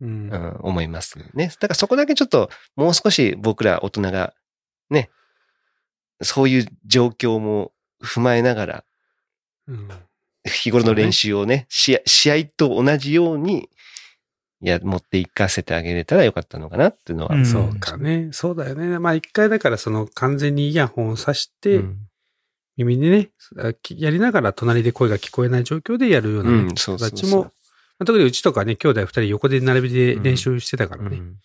[0.00, 1.48] うんうん、思いますね。
[1.60, 4.34] だからそこだけちょっともう少し僕ら大人が
[4.90, 5.10] ね、
[6.22, 8.84] そういう状況も踏まえながら、
[9.66, 9.88] うん
[10.44, 13.68] 日頃の練習をね、試合試合と同じように、
[14.62, 17.34] いや、持っていかせてあげれたらよかったのかなっていうのは。
[17.34, 18.30] うんそうかね。
[18.32, 18.98] そうだよね。
[18.98, 22.08] まあ一回だからその完全にイヤホンを挿して、うん
[22.78, 23.30] 耳にね、
[23.90, 27.52] やりながら隣で声が聞こえない状況でやるようなね、うんそうそうそう人たちも、まあ
[28.04, 31.36] 特にうちとかね、兄弟二人横で並びで練習してたからね、うん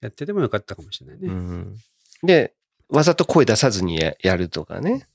[0.00, 1.28] やっててもよかったかもしれないね。
[1.28, 1.76] うん
[2.22, 2.54] で、
[2.88, 5.06] わざと声出さずにややるとかね。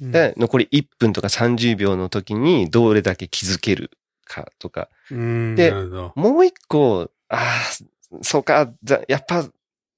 [0.00, 3.90] うんで、残り1分とか30秒の時にどれだけ気づける
[4.24, 4.88] かとか。
[5.10, 5.72] うんで。
[6.14, 9.48] もう一個、ああ、そうか、ざやっぱ、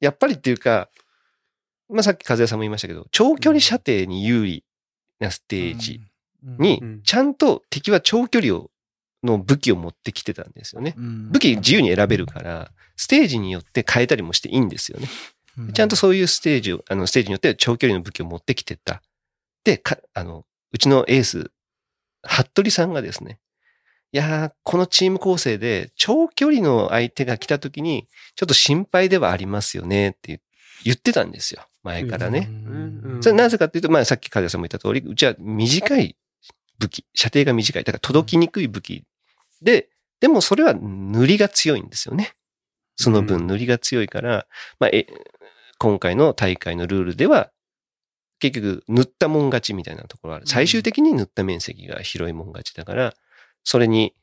[0.00, 0.88] やっぱりっていうか、
[1.90, 4.64] まあさっき和也さんも言いましたけど、長距離射程に有利
[5.18, 6.00] なステージ
[6.42, 8.69] にうん、ちゃんと敵は長距離を、
[9.22, 10.94] の武器を持ってきてたんですよね。
[10.96, 15.08] うん、武器自由に選べるから、ステージによって変えたりもしていいんですよね。
[15.58, 19.02] うんちゃんとそういうステージを、あの、ステージによって長距離の武器を持ってきてた。
[19.64, 21.50] で、か、あの、うちのエース、
[22.26, 23.40] 服部さんがですね、
[24.12, 30.40] いやー、このチーム構成で長距離の相手が来た時に、ちょっと心配ではありますよねって言
[30.82, 31.66] 言ってたんですよ。
[31.82, 32.48] 前からね。
[32.50, 32.54] う
[33.18, 36.16] んそれなぜかっていうと、まあさっき風さんも言った通り、うちは短い
[36.78, 37.84] 武器、射程が短い。
[37.84, 39.04] だから届きにくい武器
[39.62, 39.88] で、
[40.20, 42.34] でもそれは塗りが強いんですよね。
[42.96, 44.46] そのう分塗りが強いから、
[44.78, 45.06] まあ、え、
[45.78, 47.50] 今回の大会のルールでは、
[48.38, 50.46] 結局塗ったもん勝ちみたいなところがある。
[50.46, 53.14] 最終的に塗った面積が広いもん勝ちだから、
[53.64, 54.14] それに、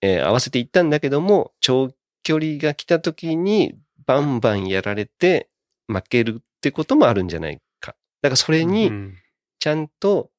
[0.00, 1.90] えー合わせていったんだけども、長
[2.22, 3.74] 距離が来た時に
[4.06, 5.48] バンバンやられて
[5.86, 7.96] 負けるってこともあるんじゃないか。
[8.22, 9.16] だからそれうにん
[9.58, 10.30] ちゃんと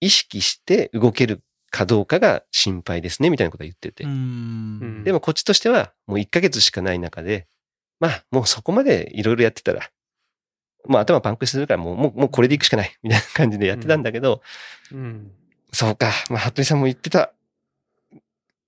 [0.00, 1.42] 意識して動ける
[1.74, 4.04] かどうかが心配ですね、みたいなことを言ってて。
[4.04, 5.02] うん。
[5.02, 7.48] でもこっちとしてはもう1ヶ月しかない中で、
[7.98, 9.90] まあもうそこまでいろいろやってたら、
[10.86, 14.40] もう頭パンクしてるからもう、もう、もうこれでいくしかない、 みたいな感じでやってたんだけど、
[14.92, 15.32] うん。
[15.72, 17.32] そうか、まあ、服部さんも言ってた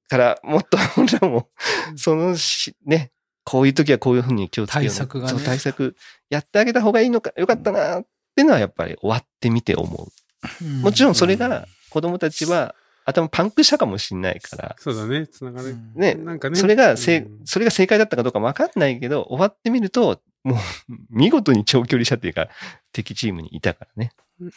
[0.08, 1.48] から、もっと 俺らも、
[1.94, 3.12] そのし、ね、
[3.44, 5.30] こういう時はこういうふうに気をつけようね対策がね。
[5.30, 5.94] そう、対策
[6.28, 10.64] やってあげた方がいいのか、よかったなってのはやっぱり終わってみて思う。
[10.82, 12.74] もちろんそれが子供たちは
[13.06, 15.68] 頭パンクしたかもしれないから、そうだね、つながる。
[15.68, 16.56] うんね、なんかね。
[16.56, 20.58] それがせい、うんそれが正解だったかどうかわかんないけど、終わってみると、もう
[21.10, 22.50] 見事に長距離射程が
[22.92, 24.12] 敵チームにいたからね。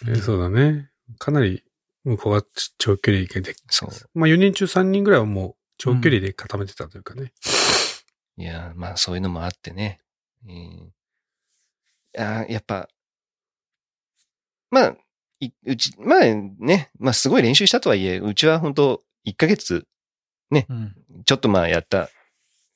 [0.08, 0.90] えそうだね。
[1.20, 1.64] かなり
[2.04, 2.44] 向こうが
[2.80, 3.56] 長距離で。
[3.68, 3.90] そう。
[4.14, 7.32] まあ4人中3人ぐらいはもう長距離で固めてたというかね。
[8.38, 10.00] いや、まあそういうのもあってね。
[10.48, 10.94] うん、
[12.18, 12.90] あやっぱ、
[14.72, 14.98] まあ、い
[15.66, 19.88] うち、まあね、まあすごい練習したとはいえ、うちは本当1ヶ月
[20.52, 20.96] うん。
[21.26, 22.10] ちょっとまあやった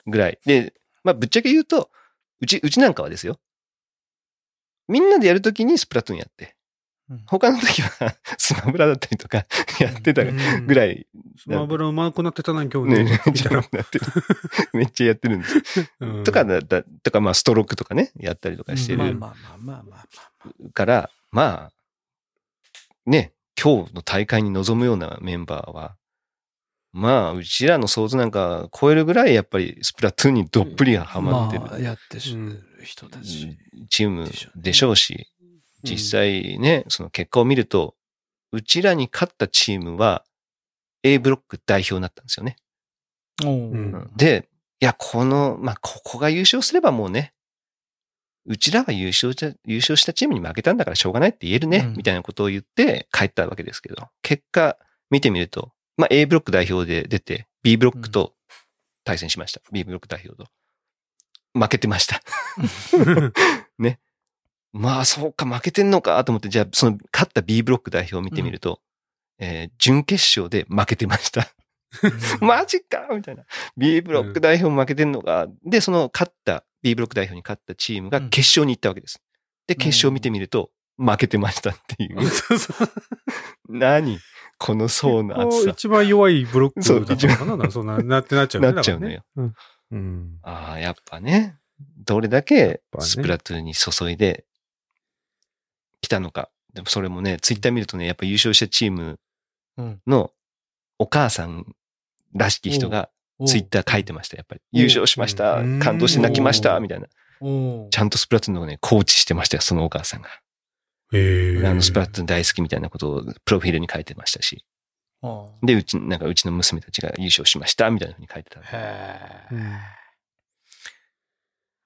[0.05, 0.39] ぐらい。
[0.45, 0.73] で、
[1.03, 1.89] まあぶっちゃけ言うと、
[2.41, 3.39] うち、うちなんかはですよ。
[4.87, 6.55] みんなでやるときにスプラトゥーンやって、
[7.09, 9.45] うん他の時は スマブラだったりとか
[9.79, 11.05] やってたぐらい、
[11.37, 13.11] スマブラうまくなってたな、今日ね、ね。
[13.11, 14.05] めっみたいなちゃなってる。
[14.73, 15.91] めっちゃやってるんです。
[15.99, 20.71] うんとかだ、だ、とかまあストロークとかね、やったりとかしてるまあまあまあまあまあまあ。
[20.73, 21.73] から、まあ、
[23.05, 25.95] ね、今日の大会に臨むようなメンバーは、
[26.91, 33.57] まあ、うちらの想像なんか超えるぐらいやっぱりスプラトゥーンにどっぷりがハマってるまあ、やってる人たち。
[33.89, 35.27] チームでしょうし、
[35.83, 37.95] 実際ね、その結果を見ると、
[38.51, 40.23] うちらに勝ったチームは
[41.01, 42.57] A ブロック代表になったんですよね。
[44.15, 44.47] で、
[44.79, 47.33] いや、この、まあ、ここが優勝すればもうね、
[48.45, 54.77] うちらは優勝した、優勝したチームに負けたんだからしょうがないって言えるね、うんみたいなことを言って帰ったわけですけど、結果
[55.09, 58.33] 見てみると、まあ、A ブロック代表で出て、B ブロックと
[59.03, 59.61] 対戦しました。
[59.71, 60.49] B ブロック代表と。
[61.53, 62.21] 負けてました。
[64.73, 68.81] まあ、そうか、負けてんのかと思って、じゃあ、その、勝った B ブロック代表を見てみると、
[69.37, 71.47] えー準決勝で負けてました。
[72.41, 73.43] マジかみたいな。
[73.77, 75.47] B ブロック代表も負けてんのか。
[75.63, 79.21] で、その勝った、B ブロック代表に勝ったチームが決勝に行ったわけです。
[79.67, 82.19] で、決勝見てみると、負けてましたっていう。
[83.69, 84.19] 何？
[84.59, 85.71] この層の厚さ。
[85.71, 87.71] 一番弱いブロックだったのかな？
[87.71, 89.23] そんな、なってなっちゃうね なっちゃうのよ。
[89.35, 89.51] ね
[89.91, 90.37] うん。
[90.43, 91.57] ああ、やっぱね、
[91.97, 94.45] どれだけスプラトゥーンに注いで
[96.01, 96.49] きたのか。
[96.73, 99.19] でもそれもね、ツイッター見るとね、やっぱ優勝したチーム
[99.77, 100.31] うんの
[100.99, 101.65] お母さん
[102.33, 103.09] らしき人が
[103.45, 104.61] ツイッター書いてました、やっぱり。
[104.71, 105.79] 優勝しましたうん。
[105.79, 107.07] 感動して泣きました、みたいな。
[107.89, 110.29] ちゃんとスプラトゥーンのね、コーチしてましたよ、そのお母さんが。
[111.11, 114.65] への、スプラトゥーン大好きみたいなことをプロフィールに書いてましたし。
[115.61, 118.61] で、うち、なんかうちの娘たちが優勝しました、みたいなふうに書いてた。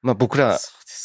[0.01, 0.41] まあ僕え。
[0.41, 0.53] ら、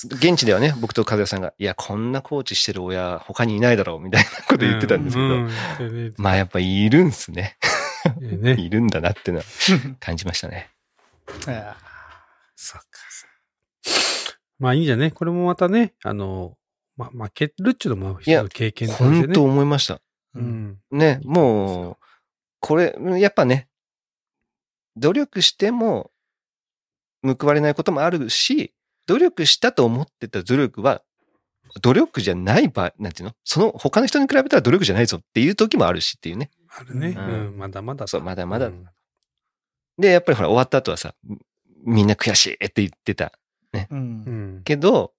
[0.05, 7.57] 現地ではね、僕と和也さんが、いや、こんなコーチしてる親、他にいないだろう、みたいなこと言ってたんですけど、まあやっぱいるんすね。
[8.21, 9.45] ねねいるんだなってのは
[10.01, 10.71] 感じましたね。
[11.47, 11.77] いや
[12.57, 12.88] そっか。
[14.59, 15.11] まあいいんじゃね？
[15.11, 16.57] これもまたね、あの、
[16.97, 19.21] ま、負けるっていうのも一つの経験とね？
[19.27, 19.95] 本当思いました。
[19.95, 20.01] ー
[20.37, 20.79] うん。
[20.93, 21.97] ね、もう、
[22.61, 23.69] これ、やっぱね、
[24.97, 26.12] 努力しても
[27.25, 28.73] 報われないこともあるし、
[29.07, 31.03] 努力したと思ってた努力は、
[31.81, 33.35] 努力じゃない場合、なんていうの？
[33.45, 36.51] その他の人に比べたら努力じゃないぞっていう時もあるしっていうね。
[36.77, 37.15] あるね。
[37.17, 37.59] ううんん。
[37.59, 38.07] まだまだだ。
[38.07, 38.87] そうまだまだうん
[39.99, 41.15] で、やっぱりほら終わった後はさ、
[41.85, 43.33] みんな悔しいって言ってた。
[43.91, 44.63] うんうん。
[44.65, 45.13] けど、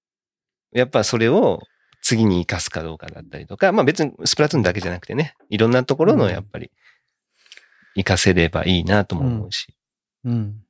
[0.71, 1.61] やっぱそれを
[2.01, 6.71] 次に活かすかどうかだったりとか、まあ別にスプラトゥーンだけじゃなくてね、いろんなところのやっぱり
[7.95, 9.75] 活かせればいいなとも思うし。
[10.25, 10.63] うん。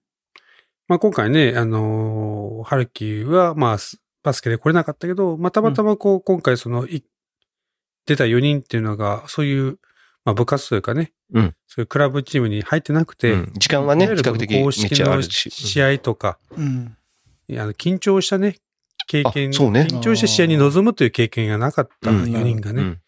[0.87, 7.03] まあ今回ね、あのー、春樹は、まあ、スバスケで来れなかったけど、まあたまたまこう、今回その、い
[8.05, 9.79] 出た4人っていうのが、そういう、
[10.25, 11.55] まあ部活というかね、うん。
[11.67, 13.53] そういうクラブチームに入ってなくて、うん。
[13.55, 15.21] 時間はね、比較的公式ちゃあの。
[15.21, 16.97] 試合とか、うん。
[17.51, 18.57] あの緊張したね、
[19.07, 19.57] 経験、ね。
[19.57, 22.23] 緊張した試合に臨むという経験がなかったうん。
[22.23, 23.01] 4人がね、うん。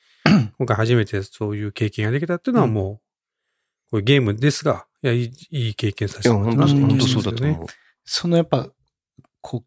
[0.57, 2.95] 今回初めてそういう経験ができたっていうのはもう、
[3.91, 7.59] こういうゲームですが、いや、いいいい経験させてもらったな本当本当という気がしますよね。
[8.03, 8.69] そのやっぱ、
[9.41, 9.63] こ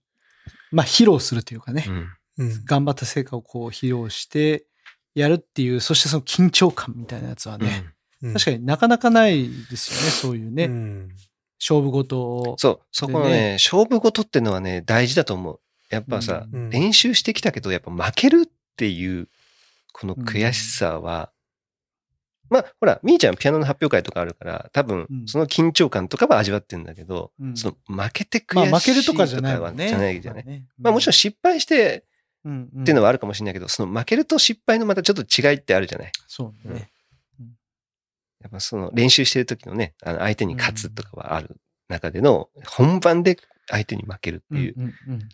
[0.72, 1.86] う、まあ披露するというかね。
[2.66, 4.64] 頑張った成果をこう披露して
[5.14, 7.86] やるっていう、そしてその緊張感みたいなやつはね、
[8.22, 8.32] うん。
[8.34, 11.08] 確かになかなかないですよね、そういうね、うん。
[11.60, 12.56] 勝負事を。
[12.58, 15.60] そう、そこのでね、勝負事ってのはね、大事だと思う。
[15.90, 16.70] やっぱさ、うん。
[16.70, 19.28] 練習してきたけど、やっぱ負けるっていう、
[19.92, 21.32] この悔しさは、
[22.50, 25.26] まあ、ほら、みーちゃんピアノの発表会とかあるから、多分う、ん。
[25.26, 27.56] その緊張感とかは味わってるんだけど、うん。
[27.56, 29.88] その負けて悔しいまあ負けるとかじゃないもんね。
[29.88, 30.46] じゃないじゃない。
[30.46, 30.64] ね。
[30.78, 32.04] まあもちろん失敗して
[32.44, 36.12] うん、っていうのはあるかもしれないけど、その負けると失敗のまたちょっと違いってあるじゃない？
[36.26, 36.90] そうね。
[38.40, 41.56] やっぱその練習してる時のね、あの相手に勝つとかはある
[41.88, 43.36] 中での、本番で
[43.68, 45.28] 相手に負けるっていう、いうんうんうん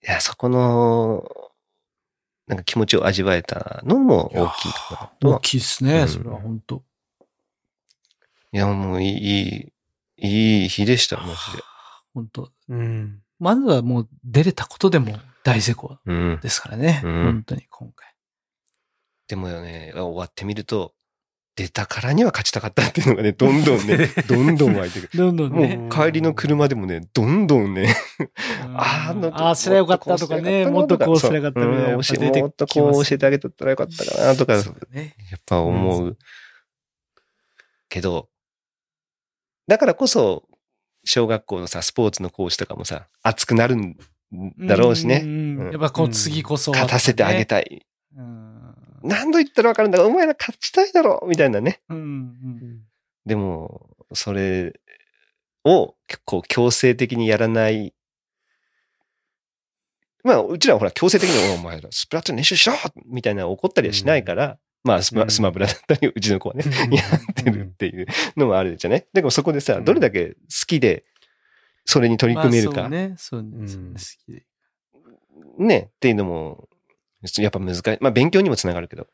[0.00, 1.30] や、そこの、
[2.48, 5.36] なんか気持ちを味わえたのも大きいところだとは。
[5.36, 6.82] 大きいですね、うんそれは本当。
[8.52, 9.72] いや、もういい、い
[10.18, 11.62] い、いい日でした、マジで。
[12.14, 12.50] 本当。
[12.68, 13.22] うん。
[13.38, 16.40] まずはもう出れたことでも大成功うん。
[16.40, 17.00] ですからね。
[17.04, 18.14] うん本当に今回。
[19.28, 20.94] でもよね、終わってみると、
[21.54, 25.10] 出たからには勝ちたかったっていうのがね、 どんどんね、どんどん湧いてくる。
[25.18, 25.76] どんどんね。
[25.76, 31.96] もう帰りの車でもね、どんどんね、うんあのああ、すりゃよかったとかね、もっとこうすりゃよかったみたいな。
[31.96, 34.64] もっとこう教えてあげたらよかったかなとか、やっ。
[35.44, 36.18] ぱ思う。
[37.90, 38.30] けど、
[39.68, 40.44] だからこそ、
[41.04, 43.96] 小学校のさ、スポーツの講師とかもさ、熱くなるん
[44.58, 45.20] だろうしね。
[45.20, 46.78] んうんやっぱこう次こそね。
[46.78, 47.86] 勝たせてあげたい。
[48.16, 48.74] うん。
[49.02, 51.80] 何度言ったらわかるんだお前ら勝ちたいだろみたいなね。
[51.88, 52.80] うんうん。
[53.26, 54.80] でも、それ
[55.64, 57.94] を結構強制的にやらない。
[60.24, 62.74] まあ、うちらはほら強制的に、お前らスプラトゥーン練習しろ
[63.06, 69.06] みたいな怒ったりはしないから、まあスマ、うんスマブラだったり、うちの子はね、うん やってるっていうのもあるじゃね。
[69.12, 71.04] でもそこでさ、どれだけ好きで、
[71.84, 73.14] それに取り組めるか、まあそうね。
[73.16, 73.48] そうね。
[73.52, 74.46] うん好きで。
[75.58, 76.68] ね、っていうのも、
[77.38, 77.98] やっぱ難しい。
[78.00, 79.06] まあ勉強にもつながるけど、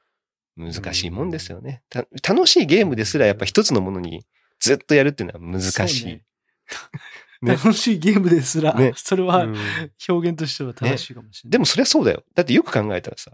[0.56, 1.82] 難しいもんですよね。
[1.88, 4.24] た楽しいゲームですらやっぱ一つのものに
[4.58, 6.06] ずっとやるっていうのは難しい。
[6.06, 6.24] ね
[7.40, 9.56] ね楽しいゲームですら、ねそれはうん
[10.08, 11.52] 表現としては正しいかもしれない。
[11.52, 12.24] でもそりゃそうだよ。
[12.34, 13.32] だってよく考えたらさ、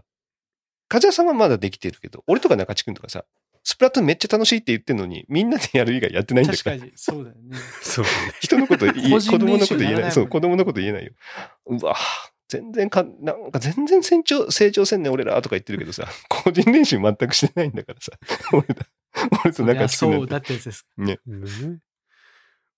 [0.93, 3.25] 和也さんはまだできてるけど、俺とか中地君とかさ、
[3.67, 6.63] スプラトゥーンめっちゃ楽しいって言ってるのに、みんなでやる以外やってないんだか。
[6.63, 7.57] 確からに、そうだよね。
[7.81, 8.11] そうね。
[8.39, 10.11] 人のこと言え、 個子供のこと言えない。
[10.11, 11.13] そう、子供のこと言えないよ。
[11.65, 11.95] うわ
[12.47, 18.11] 全然か、なんか全然成長、成長せんねん俺らとか言ってるけどさ、 個人練習全くしてないんだからさ、
[18.53, 18.87] 俺だ、
[19.43, 20.37] 俺とそりゃ中地君そうだ。
[20.37, 20.85] ってやつです。
[20.97, 21.19] ね。
[21.25, 21.79] ね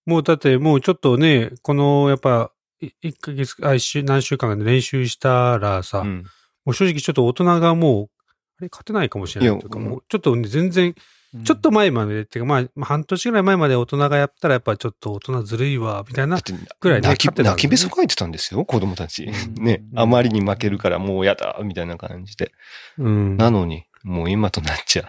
[0.06, 6.24] もうだってもうちょっとね、このやっぱ、い一ヶ月、あ、一週、何週間かで練習したらさ、うん。
[6.64, 8.10] もう正直ちょっと大人がもう、
[8.60, 10.96] あれ勝てないかもしれないとか、もうちょっとね、全然、うん
[11.44, 16.40] ちょっと前まで、っていうかまあ、まあ半年ぐらい前まで大人がやったらやっぱちょっと大人ずるいわ、みたいな
[16.80, 19.26] ぐらいね泣き、泣きべそ書いてたんですよ、子供たち。
[19.26, 19.84] うんね。
[19.92, 22.54] うんあまりに負けるからもうやだ、みたいな感じで。
[22.98, 23.38] うん。
[23.38, 25.06] なのに、もう今となっちゃう。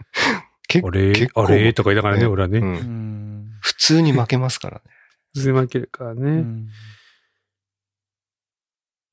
[0.66, 2.60] 結あれあれとか言いながらね、ね俺はね。
[3.60, 4.82] 普通に負けますからね。
[5.34, 6.20] 全然負けるからね。
[6.22, 6.70] うんで、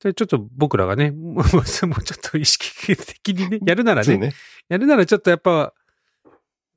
[0.02, 4.32] ちょっと僕らがね、 もうもうちょっと意識的にね、やるならね、ね。
[4.68, 5.72] やるならちょっとやっぱ、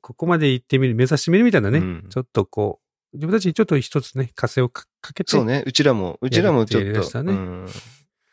[0.01, 2.05] ここまで行ってみる、目指してみるみたいなね、うん。
[2.09, 2.79] ちょっとこ
[3.13, 5.63] う、自分たちにちょっと一つね、枷をかかけて、そうね。
[5.65, 7.33] うちらも、うちらもちょっと、ね。
[7.33, 7.67] うん。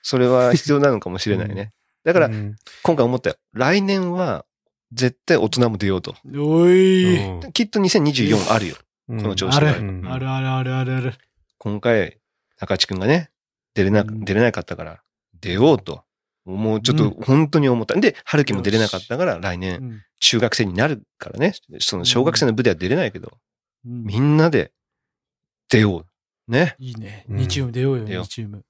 [0.02, 1.72] それは必要なのかもしれないね。
[2.05, 2.57] だから、うん。
[2.83, 3.37] 今回思ったよ。
[3.55, 4.44] 来年は、
[4.92, 6.14] 絶対大人も出ようと。
[6.37, 7.52] おい、うん。
[7.52, 8.76] きっと2024あるよ。
[9.09, 10.07] うんこの調子ある、がうん。
[10.07, 10.28] ある。
[10.28, 10.48] ある。
[10.48, 10.74] ある。
[10.74, 10.96] ある。
[10.96, 11.14] ある。
[11.59, 12.18] 今回、
[12.61, 13.31] 中地くんがね、
[13.74, 15.02] 出れな、うん出れなかったから、
[15.40, 16.04] 出ようと。
[16.44, 17.94] もうちょっと本当に思った。
[17.94, 21.54] で、春樹も出れなかったから、来う年、ん中学生になるからね。
[21.80, 23.38] その小学生の部では出れないけど、
[23.87, 24.72] うんみんなで
[25.68, 26.04] 出よ
[26.48, 26.52] う。
[26.52, 26.76] ね。
[26.78, 27.24] いいね。
[27.28, 28.64] うん2チーム出ようよ、出よう2チーム。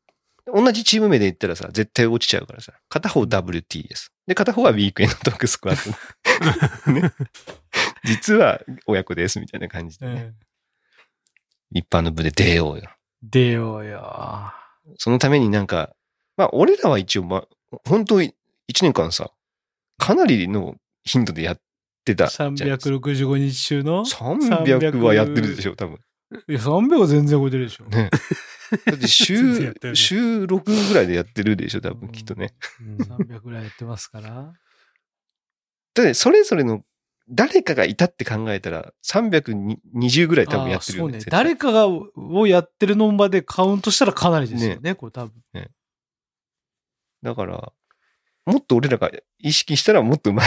[0.47, 2.73] 同じチーム名で言ったらさ、絶対落ちちゃうからさ。
[2.89, 4.11] 片方 WTS。
[4.27, 5.95] で、片方はウィークエンドトークスクワッ
[6.85, 6.91] ト。
[6.93, 7.13] ね、
[8.05, 10.13] 実は親子です、みたいな感じでね。
[10.13, 10.35] うん
[11.75, 12.91] 一般の部で出ようよ。
[13.23, 14.53] 出ようよ。
[14.99, 15.95] そのためになんか、
[16.37, 18.35] まあ、俺らは一応、まあ、本当に
[18.67, 19.31] 一年間さ、
[19.99, 21.61] かなりの頻度でやっ
[22.05, 22.91] てたじゃないですか。
[22.91, 25.99] 365日中の？300はやってるでしょ、多分。
[26.49, 27.85] いや、300は全然超えてるでしょ。
[27.85, 28.11] ね。
[28.87, 29.37] だって週
[29.95, 32.55] 週6ぐらいでやってるでしょ、多分きっとね。
[32.81, 34.31] うん300ぐらいやってますから。
[35.95, 36.83] だってそれぞれの
[37.33, 41.13] 誰かがいたって考えたら、320ぐらい多分やってるよね。
[41.13, 41.25] そうね。
[41.31, 45.33] 誰かが、をやってるの場でカウントしたらかなりですよね、これ多分。
[47.23, 47.73] だから、
[48.45, 50.47] もっと俺らが意識したらもっとうまい、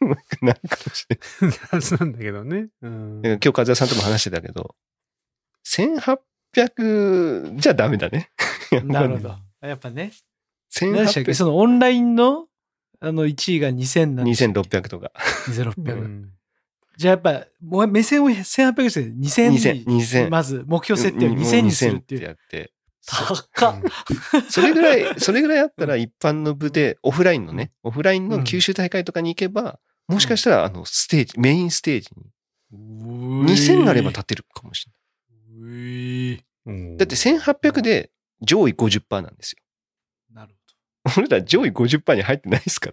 [0.42, 1.18] なるかもしれ
[1.48, 1.58] ない。
[1.70, 2.68] は ずなんだけどね。
[2.80, 4.74] うん今日、和也さんとも話してたけど、
[5.66, 8.30] 1800じゃダメだね。
[8.84, 9.36] なるほど。
[9.60, 10.12] やっぱね。
[10.72, 11.34] 1800何でしたっけ？
[11.34, 12.46] そのオンラインの、
[13.02, 15.10] あの、1位が2000なんでしたっけ2600とか。
[15.48, 15.94] 2600。
[15.94, 16.32] うん
[16.94, 22.24] じゃあやっぱ、もう目線を1800して2000に、2000 2000まず目標設定を2000にするって2000いう。
[22.26, 22.72] やって。
[23.06, 23.82] 高っ。
[24.50, 32.30] それぐらい、 それぐらいあったら一般の部で、オフラインのね、オフラインの九州大会とかに行けば、もしかしたら、あの、ステージ、メインステージに、
[33.46, 34.98] 2000あれば立てるかもしれな
[36.34, 36.96] い。
[36.98, 38.10] だって1800で
[38.42, 39.62] 上位50%なんですよ。
[41.16, 42.92] 俺ら上位50%に入ってないですか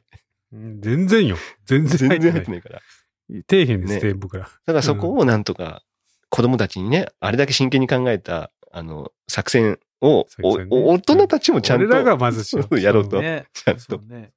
[0.51, 1.37] 全然よ。
[1.65, 2.31] 全然全然入ってない。
[2.31, 2.81] 入ってないから。
[3.29, 4.43] 底辺ですねね、僕ら。
[4.43, 5.83] だからそこをなんとか、
[6.29, 13.21] 子供たちにね、あれだけ真剣に考えた、あの、作戦を、大人たちもちゃんと、俺らがまずしよう やろうと。
[13.21, 13.79] ちゃんと。
[13.79, 14.31] そうね。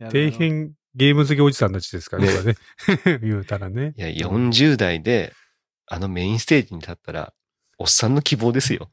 [0.00, 2.56] 底辺ゲーム好きおじさんたちですから ね
[3.20, 3.94] 言うたらね。
[3.96, 5.32] いや、40代で、
[5.86, 7.32] あのメインステージに立ったら、
[7.78, 8.90] おっさんの希望ですよ。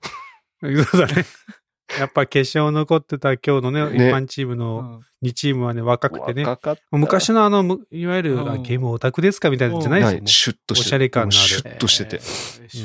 [0.62, 1.26] そうだね。
[2.00, 6.44] やっぱ決勝残ってた今日のね、ね一般チームの2チームはね、若くてね。
[6.44, 6.98] 若かった。
[6.98, 10.28] 昔のあの、むいわゆる、うんあゲームオタクですかみたいなんじゃないはいですよ。
[10.28, 12.20] シュッとしておしゃれ感のあるシュッとしてて。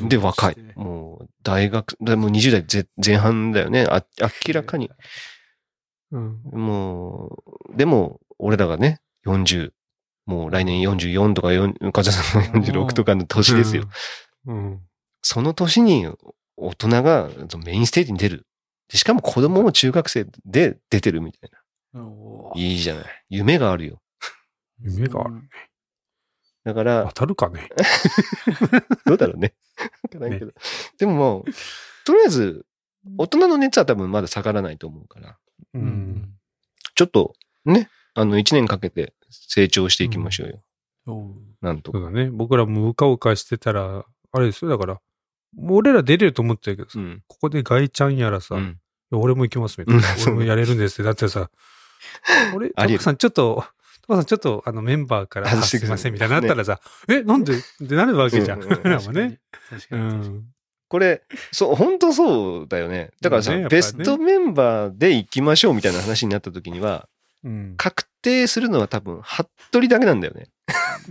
[0.03, 0.57] うんで、若い。
[0.77, 3.87] もう、大学、でもう20代ぜ前半だよね。
[3.89, 4.05] あ、
[4.47, 4.91] 明らかに。
[6.13, 6.41] うん。
[6.53, 7.43] も
[7.73, 9.71] う、でも、俺らがね、40、
[10.27, 13.89] もう来年44とか4、風さんの46とかの年ですよ。
[14.47, 14.81] うん。
[15.23, 16.07] その年に
[16.57, 17.29] 大人が
[17.65, 18.47] メインステージに出る。
[18.91, 21.51] でしかも子供も中学生で出てるみたい
[21.93, 22.03] な。
[22.03, 23.05] おいいじゃない。
[23.29, 24.01] 夢があるよ。
[24.81, 25.43] 夢がある。
[26.65, 27.69] だから当、たるかね？
[29.07, 29.55] どうだろうね。
[30.03, 30.53] わからんけど。
[30.99, 31.45] でももう、
[32.05, 32.67] とりあえず、
[33.17, 35.39] 大人の熱は多分まだ下がらないと思うから、
[35.75, 35.79] う。
[35.79, 36.35] うんん。
[36.95, 37.35] ちょっと、
[37.65, 40.63] ね、あの、1年かけて成長していきましょうよ。
[41.07, 41.99] おうなんとか。
[41.99, 42.31] そうだね。
[42.31, 44.71] 僕らもうかうかしてたら、あれですよ。
[44.71, 45.01] だから、
[45.59, 47.23] 俺ら出れると思ってるけどさ、うん。
[47.27, 48.80] ここでガイちゃんやらさ、いうん。
[49.11, 50.01] や俺も行きますみたいな。
[50.01, 51.03] うん俺もやれるんですって。
[51.03, 51.51] だってさ、
[52.55, 53.65] 俺、 ありえるトカさんちょっと、
[54.03, 57.57] トカさんちょっとあのメンバーから外してくだみたいになったらさ、え、なんでっ
[57.89, 58.63] てなるわけじゃん。
[58.63, 59.13] うんうん確か
[59.97, 59.99] に。
[59.99, 60.45] ん。
[60.89, 63.13] これ、そう、本当そうだよね。
[63.21, 67.09] だからさ、ねねベストメンバーで行きましょうみたいな話になった時には、
[67.45, 67.75] うん。
[67.77, 69.49] 確定するのは多分、服
[69.81, 70.49] 部だけなんだよね。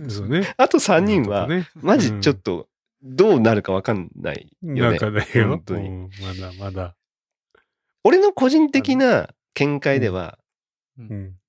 [0.08, 0.54] そうね。
[0.58, 2.68] あと3人は、ね、マジちょっと、
[3.02, 4.98] どうなるかわかんないよなんね。
[4.98, 5.48] かだよ。
[5.48, 6.94] 本当にうんまだまだ。
[8.04, 10.38] 俺の個人的な見解では。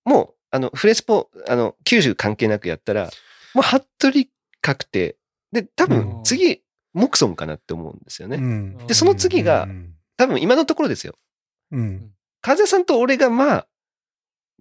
[0.06, 3.10] もう、あの、フレスポ、あの、九州関係なくやったら、
[3.54, 4.26] もう、服部
[4.62, 5.18] 確定。
[5.52, 6.62] で、多分う、ん次、
[6.94, 8.38] モクソンかなって思うんですよね。
[8.38, 9.94] うんで、その次がう、ん。
[10.18, 11.16] 多分今のところですよ。
[11.72, 12.12] うん。
[12.42, 13.68] 風さんと俺がまあ、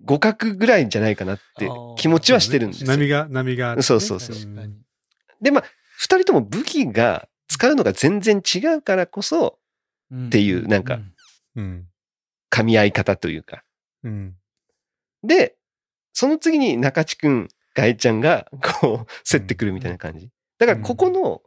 [0.07, 2.91] 互角ぐらいじゃないかなって気持ちはしてるんですよ。
[2.91, 3.83] 波が、波が。
[3.83, 4.37] そうそうそう。
[5.43, 5.65] で、まあ、
[5.99, 9.59] 二人とも武器が使うのが全然違うからこそ、
[10.15, 10.99] っていうなんか
[11.57, 11.87] うん。
[12.51, 13.63] 噛み合い方というか。
[14.03, 14.35] うん。
[15.23, 15.57] で、
[16.13, 18.47] その次に中地くん、ガイちゃんが、
[18.81, 20.31] こう、競ってくるみたいな感じ。
[20.59, 21.43] だから、ここの、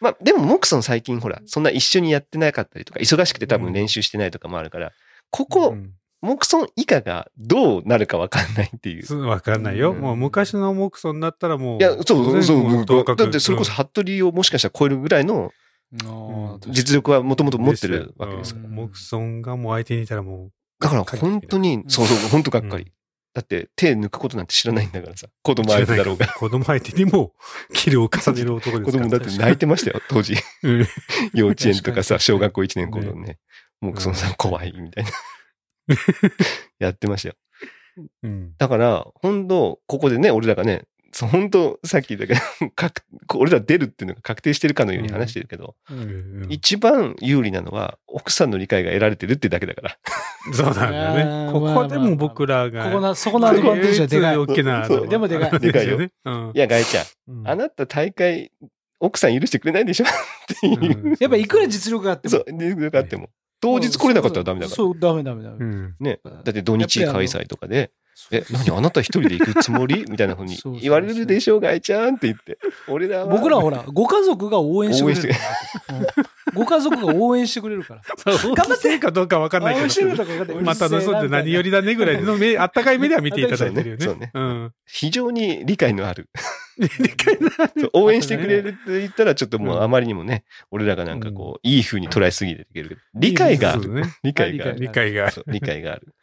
[0.00, 4.92] まあ、でも、モクソン最近ほら、そんな一緒にやってなかったりとか、忙しくて多分練習してないとかもあるから、
[5.30, 9.04] ここ、うんモクソン以下がどうなるかわかんないっていう。
[9.04, 9.92] そうわかんないよ。
[9.92, 11.78] うんもう昔のモクソンだったらもう。
[11.78, 12.54] いや、そうそうそ
[13.00, 15.52] うだってそれこそ、服部をもしかしたら超えるぐらいの
[16.68, 18.66] 実力はもともと持ってるわけですから。
[18.66, 20.52] うんモクソンがもう相手にいたらもう。
[20.80, 22.84] だから本当に、そうそう、本当がっかり。
[22.84, 22.92] うん
[23.36, 25.28] だって手抜くことなんて知らないんだからさ。
[25.42, 26.26] 子供相手だろうが。
[26.26, 27.34] 子供相手にも、
[27.74, 29.04] キルを重ねる男ですから。
[29.04, 30.36] 子供だって泣いてましたよ、当時。
[30.62, 30.86] うん
[31.34, 33.38] 幼稚園とかさ、小学校1年頃ね。
[33.82, 35.10] もうそのさ、怖いみたいな。
[36.78, 37.34] やってましたよ。
[38.22, 38.54] うん。
[38.56, 40.86] だから、本当ここでね、俺らがね、
[41.24, 43.02] 本当さっき言ったけど、 確
[43.34, 49.98] 俺ら出るっていうのが確定してるかのように話してるけど、うん一番有利なのは、奥さんの理解が得られてるってだけだから。
[50.52, 51.52] そうなんだよね。
[51.52, 52.84] ここでも僕らが。
[52.84, 54.36] ここな、そこのアドバンテージはでかい。
[54.36, 54.86] 大きな。
[54.86, 56.10] そうでもでかい でかいよね。
[56.24, 58.52] うんいや、ガイちゃん、うんあなた大会、
[59.00, 61.06] 奥さん許してくれないでしょっていう。
[61.06, 62.30] うんやっぱいくら実力があっても。
[62.30, 63.30] そう、理由があっても。
[63.60, 64.76] 当日来れなかったらダメだから。
[64.76, 65.56] そう、ダメダメダメ。
[65.58, 65.94] うん。
[65.98, 66.20] ね。
[66.24, 67.90] だって土日開催とかで、
[68.30, 70.04] え、何あなた一人で行くつもり？
[70.10, 72.58] みたいなふうに言われるでしょう、ガイちゃんって言って。
[72.88, 73.26] 俺らは。
[73.26, 75.34] 僕らはほら、ご家族が応援してくれる
[76.54, 78.00] ご家族が応援してくれるから。
[78.24, 80.60] 頑張ってるかどうかわかんないけど。
[80.62, 84.04] またのそうで何よりだねぐらいの目、あったかい目では見ていただいてるよね。
[84.04, 84.72] そうねうん。
[84.86, 86.28] 非常に理解のある。
[86.78, 94.02] 理解なそう応援してくれるって言ったら、ちょっともううんあまりにもね、俺らがなんかこう、いい風に捉えすぎてるけど、理解がある。
[94.22, 94.76] 理解がある。
[94.78, 95.44] 理解がある。
[95.46, 96.14] 理解がある。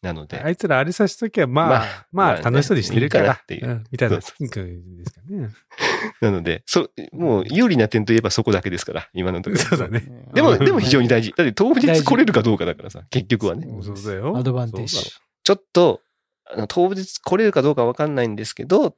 [0.00, 1.70] なのであ、いつらあれさしときは、まあ、ま
[2.12, 3.24] まあまあ楽しそうにしてるから。
[3.24, 4.16] いいかなっていううんみたいな。
[4.16, 5.50] ですかね。
[6.20, 9.62] なので、そ、もう有利な点といえばそこだけですから、今のところ。
[9.62, 10.04] そうだね。
[10.34, 11.32] でも、うんでも非常に大事。
[11.36, 13.66] だって当日来れるかどうかだからさ、結局はね。
[13.82, 14.36] そうだよ。
[14.36, 16.00] アドバンテージちょっと、
[16.46, 18.96] あの当日来れるかどうかわかんないんですけど、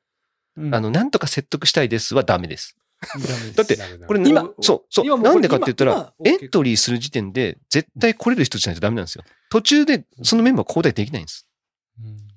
[0.57, 2.77] うんあの、なんとか説得したいですはダメです。
[3.55, 5.21] だってこれ、今そう、そう。
[5.21, 9.25] なんでかって言ったら、エントリーする時点で絶対来れる人じゃないとダメなんですよ。
[9.51, 11.49] 途中でそのメンバー交代できないんです。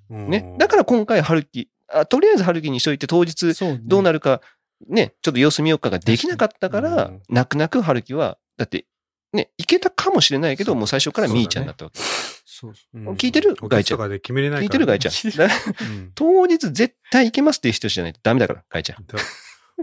[0.09, 0.55] ね。
[0.57, 3.53] だから今回、春樹、あとりあえず春樹にしといて当日
[3.83, 4.41] どうなるか、
[4.87, 8.85] ね、ちょっと様子見ようかができなかったからうん、泣く泣く春樹は、だって、
[9.33, 11.99] ね、いけたかもしれないけど、もう最初からミーちゃんだったわけ。
[12.45, 12.75] そう。
[12.75, 13.09] そうん。
[13.15, 13.55] 聞いてる？
[13.61, 13.97] おガイちゃん。
[13.97, 14.85] 客とかで決めれない聞いてる？
[14.85, 15.11] ガイちゃん。
[16.13, 19.05] 当日絶対行けますっていう人じゃないとダメだから、ガイちゃん。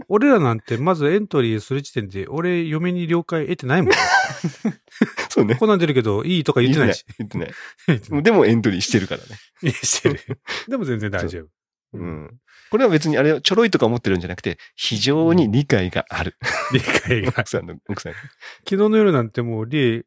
[0.07, 3.91] 俺らなんて、まずエントリーする時点で、俺、嫁に了解得てないもん。
[5.29, 5.55] そうね。
[5.55, 7.05] こんなん出るけど、いいとか言ってないし。
[7.17, 7.51] 言ってない。
[7.87, 9.71] 言ってないでもエントリーしてるからね。
[9.83, 10.19] してる。
[10.67, 11.47] でも全然大丈夫。
[11.93, 12.29] うん。
[12.69, 16.37] これは別にあれ、ちょろいとか思ってるんじゃなくて、非常に理解がある。
[16.71, 17.33] 理解が。
[17.37, 18.19] 奥さんの、奥さんが。
[18.59, 20.03] 昨日の夜なんてもう、リエ、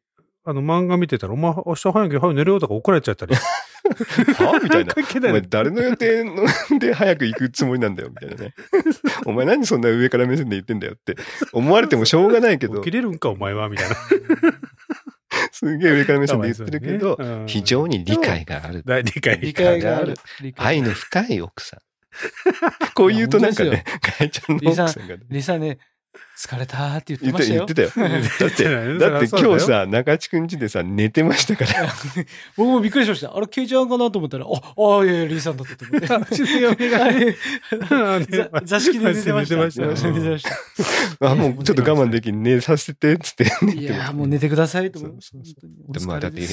[0.47, 3.33] あの、漫画見てたら、お前、明日早く早く寝るよとか怒られちゃったり。
[4.37, 4.93] はみたいな。
[4.93, 8.53] 関係ないお前誰の予定ので早く行くつもりなんだよ、みたいなね。
[9.25, 11.15] お前何そんな上から目線で言ってんだよって
[11.51, 13.95] 思われてもしょうがないけど起き、れるんか、お前は、みたいな。
[15.51, 18.83] すげえ上から目線で言ってるけど、うん非常に理解がある。
[18.85, 19.39] 大理解。
[19.39, 20.13] 理解がある。
[20.57, 21.79] 愛の深い奥さん。
[22.93, 23.83] こう言うとなんかね、
[24.19, 25.79] ガイちゃんの奥さんがねリサね、
[26.37, 27.65] 疲れたーって言ってましたよ。
[27.65, 28.09] 言ってたよ。
[28.19, 28.63] だって、
[28.99, 31.93] だって今日さ、中地くんちでさ、寝てましたから。
[32.57, 33.33] 僕もびっくりしました。
[33.35, 34.49] あれ、ケイちゃんかなと思ったら、あ、
[34.99, 36.35] あ、いやいや、リーさんだったと思っ て。
[38.65, 39.55] 座敷で寝てました。
[39.55, 39.79] 寝て
[40.29, 40.43] まし
[41.19, 41.31] た。
[41.31, 45.37] あ、もうちょっと我慢できん、寝させて、つっていやー、もう寝てくださいと思いました。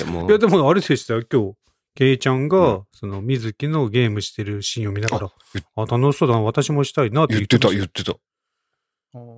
[0.05, 1.55] もいや、う、でもあれでしたよ、今日。
[1.95, 8.15] ケイちゃんが、うんその、水木のゲームしてるシーンを見ながら、言あ、楽しそうだな、私もしたいなって言ってた、言ってた。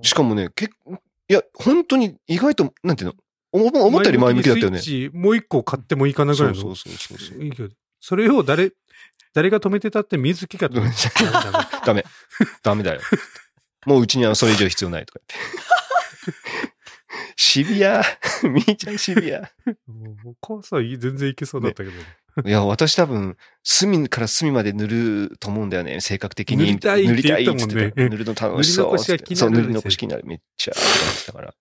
[0.01, 3.15] しかもね、結構、いや、本当に意外と、なんていうの、
[3.51, 4.81] 思思ったより前向きだったよね。
[5.13, 6.59] もう一個買ってもいいかなぐらいの。
[6.59, 7.43] そうそうそうそう。
[7.43, 7.69] いいけど、
[8.01, 8.71] それを誰、
[9.33, 11.85] 誰が止めてたって水木が止めてた。
[11.85, 12.05] ダメ。
[12.63, 13.01] ダメだよ。
[13.85, 15.19] もううちにはそれ以上必要ないとか
[16.25, 16.75] 言って。
[17.35, 18.01] シビア。
[18.43, 19.41] みーちゃんシビア。
[19.87, 22.03] もうお母さん全然いけそうだったけどね。
[22.43, 24.87] いや、私多分、隅から隅まで塗
[25.29, 26.57] ると思うんだよね、性格的に。
[26.57, 28.97] 塗りたいって塗りたいっ言ったもんね塗るの楽しそう。
[28.97, 30.23] 塗り残しが気になるそう、塗り残し気になる。
[30.25, 30.73] めっちゃ。
[31.27, 31.53] だから。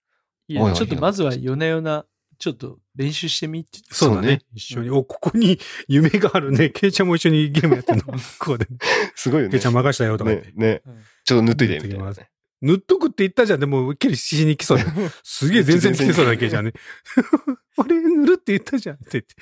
[0.48, 2.06] いや、ちょっとまずは夜な夜な、
[2.38, 3.78] ちょっと練習してみって。
[3.90, 4.40] そうだねそうね。
[4.54, 6.70] 一緒に、お、ここに 夢があるね。
[6.70, 8.04] ケイちゃんも一緒にゲームやってんの。
[8.40, 8.66] ここで。
[9.14, 9.74] すごいよねケイちゃん。
[9.74, 10.66] 任したよとか言ってね、。
[10.66, 11.04] ねうん。
[11.24, 12.14] ちょっと塗っといて、みたいな
[12.64, 13.60] 塗っとくって言ったじゃん。
[13.60, 14.86] でも、ケリしに来そうだ。
[15.22, 16.72] すげえ全然来てそうだ、ケイちゃんね。
[17.76, 19.34] あれ、塗るって言ったじゃんって言って。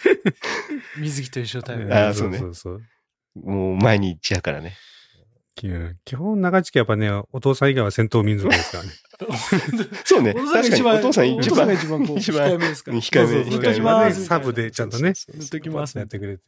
[0.98, 1.94] 水着と一緒タイム。
[1.94, 2.82] あーそうねそうそう。
[3.36, 4.76] もう前に行っちゃうからね。
[5.54, 8.90] 基本、長地家やっぱね、お父さん以外は戦闘民族ですからね。
[10.04, 10.34] そうね。
[10.36, 12.96] お父さんが確かに、お父さん一番お父さんが、一番こう、一番控えめですから。
[12.98, 15.12] 控えめそうそうそう塗っときますねサブでちゃんとね。
[15.12, 16.42] 塗っときますやってくれて。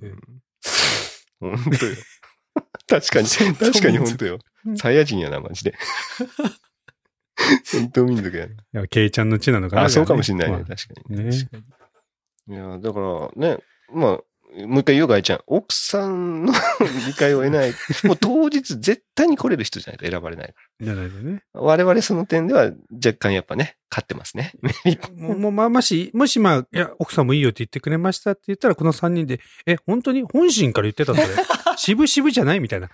[1.39, 1.97] 本当よ。
[2.87, 4.39] 確かに、確かに本当よ。
[4.77, 5.75] サイヤ人やな、マジで。
[7.65, 8.57] 戦闘民族やね。
[8.75, 9.85] いや、ケイちゃんの血なのかな。
[9.85, 10.59] あ、そうかもしんないね。
[10.59, 11.37] ま確かにに。
[12.47, 13.59] いや、だからね、
[13.93, 14.21] まあ、
[14.67, 16.53] もう一回言うがいちゃん、奥さんの
[17.07, 17.73] 理解を得ない。
[18.05, 21.43] もう当日絶対に来れる人じゃないと選ばれないかじゃないとね。
[21.55, 21.61] ら。
[21.61, 24.53] 我々その点では若干やっぱね、勝ってますね。
[25.17, 31.27] もう、もうまあ、もし、もしまあ、いや、奥さんもいいよって言ってくれましたって言ったら、この3人で、え、本当に本心から言ってたそれ。
[31.77, 32.91] 渋々じゃないみたいな。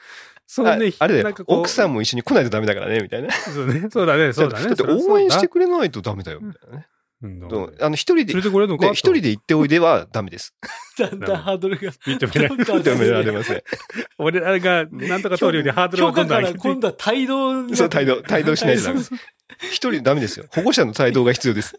[0.46, 3.30] そうあね、あれだよ奥さんも一緒に来ないとダメだからね、みたいな。
[3.30, 4.66] そうね、そうだね、そうだね。
[4.66, 6.86] だって応援してくれないとダメだよ、みたいなね。
[7.22, 10.54] あの、一人で一人で行っておいではダメです。
[10.98, 11.92] だんだんハードルが。
[12.06, 12.56] 認めない。
[12.56, 13.62] 認められません。
[14.16, 19.18] 俺らがなんとか通るようにハードルを今日からどんどん上げて今度は帯同そう、帯同、帯同しないとダメそう。
[19.70, 20.46] 一人ダメですよ。
[20.50, 21.76] 保護者の帯同が必要です。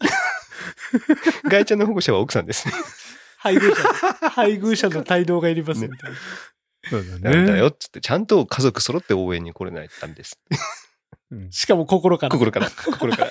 [1.49, 2.67] ガイちゃんの保護者は奥さんです。
[3.39, 6.17] 配偶者、配偶者の帯同がいりますみたいな。
[6.87, 7.57] そうだ。
[7.57, 10.37] よっつって、ちゃんと家族揃って応援に来れないとダメです。
[11.31, 12.29] うんしかも心から。
[12.29, 13.29] 心から、心から。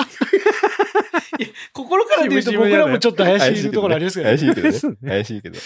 [1.72, 5.58] 心からで言うと僕らもちょっと怪しいところありますけど怪しいけどね怪しいけど。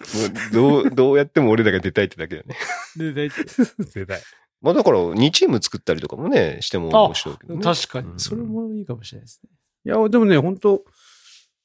[0.00, 2.56] もうどう、 どうやっても俺らが出たいってだけだよね。
[2.96, 3.44] ね大体
[3.84, 4.20] 世代。
[4.60, 7.62] まあだから、2チーム作ったりとかもね、しても面白いけどね。
[7.62, 8.10] 確かに。
[8.10, 9.50] うんそれもいいかもしれないですね。
[9.86, 10.84] いや、でもね、本当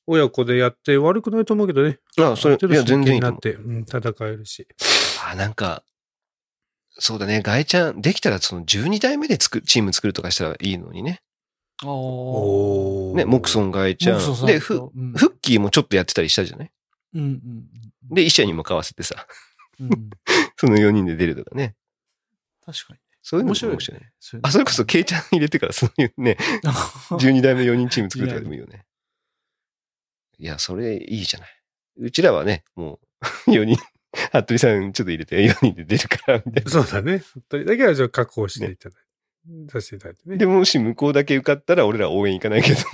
[0.08, 2.00] 親子でやって悪くないと思うけどね。
[2.18, 3.32] あ、それ、いや、全然いいと思う。
[3.34, 4.68] なって、うん、戦えるし。
[5.26, 5.84] あ、なんか、
[6.98, 11.22] そうだね、ガイちゃん、できたらその12代目で作る、チーム作るとかしたらいいのにね。
[11.84, 13.68] おね、モクソン。
[13.68, 14.46] ン、ガイちゃん。
[14.46, 16.72] で、フうんフッキーもちょっとやってたりしたじゃない？
[17.16, 17.66] うんうん
[18.12, 19.28] で、一社に向かわせてさ。
[20.58, 21.76] その4人で出るとかね。
[22.66, 23.00] 確かに。
[23.22, 26.38] そういうのも面白いよ面白いあ、それこそ、ケイちゃん入れてから、そういうね、
[27.10, 28.86] 12代目4人チーム作るとかでもいいよね。
[30.38, 31.50] いや、それいいじゃない。
[31.98, 33.00] うちらはね、も
[33.48, 33.78] う、 4人、
[34.32, 36.70] 服部さんちょっと入れて4人で出るから、みたいな。
[36.72, 37.24] そうだね。
[37.34, 39.05] 本当にだけはじゃあ確保していただいて、
[39.70, 40.38] させていただいてね。
[40.38, 42.86] で、もし向こうだけ受かったら、俺ら応援行かないけどね。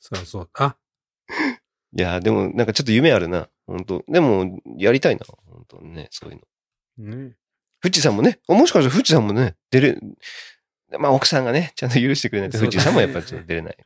[0.00, 0.50] そうそう。
[0.54, 0.76] あ、
[1.96, 3.48] いや、でも、なんかちょっと夢あるな。
[3.66, 5.26] 本当でも、やりたいな。
[5.26, 6.40] 本当ね、そういう
[6.98, 7.16] の。
[7.26, 7.36] ね。
[7.80, 9.98] フッチさんもね、もしかしたらフッチさんもね、出れ、
[10.98, 13.76] まあ奥さんがね、ちゃんと許してくれないと、フッチさんもやっぱりちょっと出れない。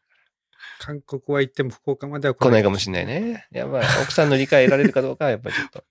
[0.78, 3.46] 韓国は行っても福岡までは来ないかもしれないね。
[3.50, 3.86] やばい。
[4.02, 5.84] 奥さんの理解得られるかどうかはやっぱりちょっと。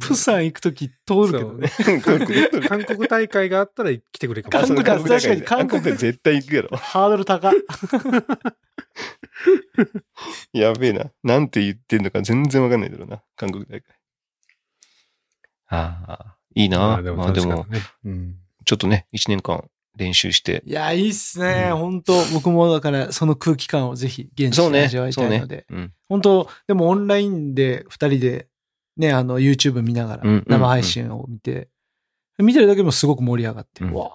[0.00, 1.70] プサン行くとき通るけどね。
[2.68, 4.84] 韓国大会があったら来てくれるかもしれない。
[4.84, 6.76] 韓国確かに韓国韓国絶対行くやろ。
[6.76, 7.52] ハードル高っ。
[10.52, 11.10] やべえな。
[11.22, 13.22] なんて言ってんのか全然わかんないだろうな。
[13.36, 13.82] 韓国大会。
[15.68, 16.78] ああ、いいな。
[16.78, 17.80] まあでも、ね。
[18.04, 18.36] うん。
[18.64, 19.64] ちょっとね、一年間
[19.96, 20.62] 練習して。
[20.66, 21.68] いや、いいっすね。
[21.72, 24.80] うん本当僕もだから、その空気感をぜひ現地そうね。
[24.80, 25.66] で味わいたいので。。
[25.70, 25.92] うん。
[26.08, 28.48] 本当でもオンラインで二人で、
[28.96, 31.68] ね、あの、YouTube 見ながら生配信を見て、
[32.38, 33.92] 見てるだけでもすごく盛り上がって、うん。
[33.92, 34.10] わ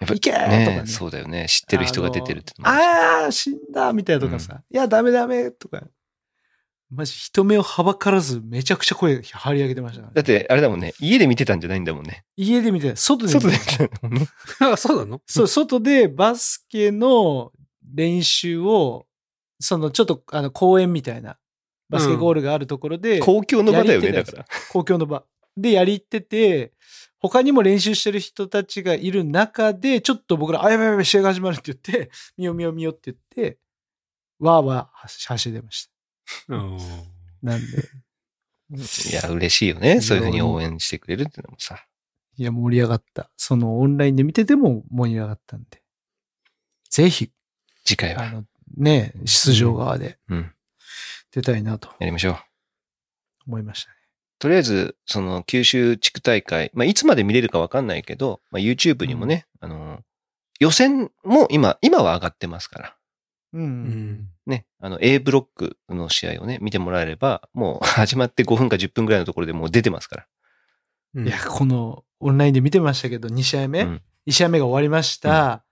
[0.00, 0.82] ーって、いけーとかね。
[0.82, 1.46] ねそうだよね。
[1.48, 5.82] 知ってる人が出てるってあああ、死んだみたいなとかさ、いや、ダメダメとか。
[6.90, 10.92] マジ、人目をはばからず、めちゃくちゃ声張り上げてましたね、だって、あれだもんね。
[11.00, 12.24] 家で見てたんじゃないんだもんね。
[12.36, 13.48] 家で見て、外で見て。
[13.48, 14.26] 外で見て
[14.58, 15.22] た そうなの？
[15.26, 17.50] そう、外でバスケの
[17.94, 19.06] 練習を、
[19.58, 21.38] そのちょっとあの公園みたいな
[21.92, 24.46] バスケゴールがあるところで、公共の場だよね、やり手だから。
[24.70, 25.24] 公共の場
[25.56, 26.72] でやりってて、
[27.18, 33.58] 他にも練習してる人たちがいる中で、ちょっと僕ら、あ、やばいやばい、試合が始まるって言って、見よう見よう見ようって言って、
[34.40, 35.88] わーわー走走り出まし
[36.48, 36.54] た。
[36.54, 36.78] うん。
[37.42, 37.66] なんで、
[39.10, 40.00] いや、嬉しいよね。
[40.00, 41.84] そういうふうに応援してくれるってのもさ。
[42.38, 43.30] いや、盛り上がった。
[43.36, 45.82] そのオンラインで見てても盛り上がったんで、
[46.88, 47.30] ぜひ、
[47.84, 48.42] 次回は。
[48.76, 50.52] ね、出場側でうん。
[51.32, 52.36] 出たいなとやりましょう。
[53.46, 53.96] 思いましたね。
[54.38, 60.00] とりあえず、その、九州地区大会、まあ、いつまで見れるかわかんないけど、まあ、YouTube にもね、あの、
[60.58, 62.96] 予選も今、今は上がってますから。
[63.52, 63.62] うん。
[63.62, 64.28] うん。
[64.46, 70.26] ね、あの、A ブロックの試合をね、見てもらえれば、もう 始まって5分か10分ぐらいのところでもう出てますから。
[71.14, 75.64] うんいや、このオンラインで見てましたけど、2試合目、うん1試合目が終わりました。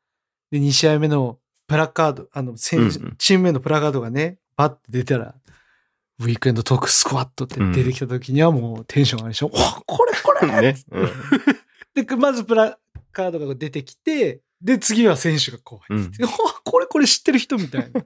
[0.50, 1.38] で、2試合目の
[1.68, 5.34] プラカード、あの、選手うんうんチーム名のプラカードがね、バッて出たら、
[6.20, 9.46] ウィークエンドトークスクワットって出てきた時にはもうテンション上がりでしょ。
[9.46, 10.76] わこれこれね。
[10.90, 11.08] うん
[12.06, 12.78] で、まずプラ
[13.10, 16.30] カードが出てきて、で、次は選手がこう入ってきて、わ
[16.64, 18.00] これこれ知ってる人みたいな。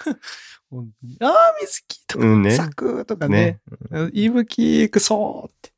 [0.70, 4.10] 本当にああ、水木とか、うんねサクとかねね。
[4.12, 5.70] いぶき、くそーって。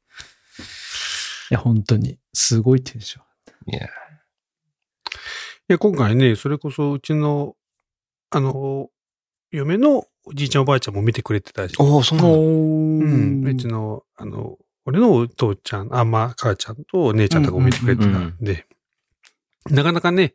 [1.51, 3.23] いや、本当に、すごいテンショ
[3.67, 3.75] ン。
[3.75, 3.89] いや、い
[5.69, 7.57] や、今回ね、それこそうちの、
[8.31, 8.91] あの、
[9.51, 11.75] 嫁のおじいちゃんおばあちゃんも見てくれてたし。
[11.79, 12.35] おお、そうなの？
[12.35, 13.45] うん。
[13.47, 18.67] うちの、あの、俺のお父ちゃん、あんま、母ちゃんとお姉ちゃんとかも見てくれてたんで、
[19.71, 20.35] なかなかね、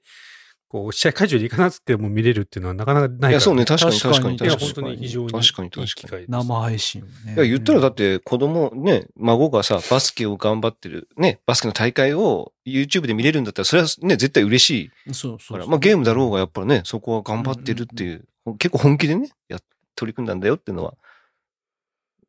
[0.67, 4.49] こう、試合会場に行かなくても見れるっていうのはなかなかないから、いや、そうね、確かに確かに確かに。
[4.49, 5.83] いや、確か本当に非常に確かに確かに。
[5.83, 7.33] いい機会です生配信をね。
[7.35, 15.67] いや、言ったらだって子供ね、孫がさ、バスケを頑張ってる、ね、バスケの大会を YouTube で見れるんだったら、それはね、絶対嬉しいそうそうから。
[15.67, 18.25] まあゲームだろうが、やっぱりね、そこは頑張ってるっていう、
[18.57, 19.59] 結構本気でね、や、
[19.95, 20.95] 取り組んだんだよっていうのは、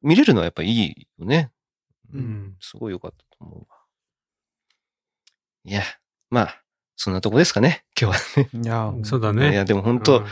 [0.03, 1.51] 見れるのはやっぱいいよね。
[2.12, 2.25] ううん。
[2.25, 2.57] ん。
[2.61, 3.67] すごい良かったと思うわ。
[5.65, 5.83] いや、
[6.31, 6.62] まあ、
[6.97, 8.51] そんなとこですかね、今日はね。
[8.62, 9.53] いや、そうだね。
[9.53, 10.27] いや、でも本当、うん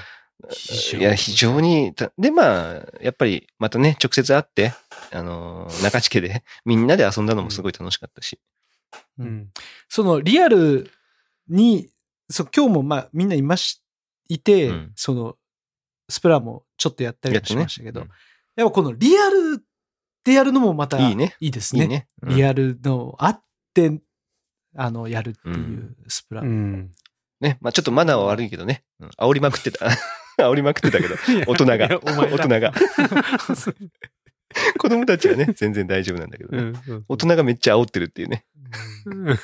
[0.98, 4.74] いや、非常にた、で、まあ、やっぱり、またね、直接会って、
[5.12, 8.40] あのー、中地家で、みんなで遊んだのもすごい楽しかったし。
[9.18, 9.50] うん。
[9.88, 10.90] そのリアル
[11.48, 11.90] に、
[12.28, 13.82] そう、今日もまあみんないまし、
[14.28, 15.36] いて、うんその、
[16.12, 18.08] スプラもちょっとやったりもしましたけど、うん
[18.54, 19.64] やっぱこのリアル
[20.24, 21.82] でやるのもまたいいねいいですね。
[21.82, 22.06] いいね。
[22.22, 23.42] うんリアルのあっ
[23.72, 23.98] て、
[24.76, 26.42] あの、やるっていううスプラ。
[26.42, 26.90] うん。
[27.40, 28.84] ね、まあちょっとマナーは悪いけどね。
[29.00, 29.88] うん煽りまくってた。
[30.38, 31.14] 煽りまくってたけど、
[31.46, 32.72] 大人が大人が。
[34.78, 36.72] 子供たちはね、全然大丈夫なんだけどね。
[37.08, 38.44] 大人がめっちゃ煽ってるっていうね。
[39.06, 39.38] うん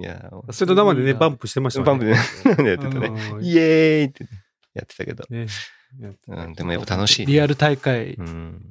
[0.00, 2.18] いやー、それと生でね、バンプしてましたバンプでね
[2.58, 2.70] ね。
[2.70, 3.08] やってたね。
[3.08, 4.30] うんイエーイってね
[4.78, 5.24] やってたけど。
[5.30, 5.46] ね
[6.28, 7.26] うん、でもやっぱ楽しい。
[7.26, 8.62] リアル大会うん。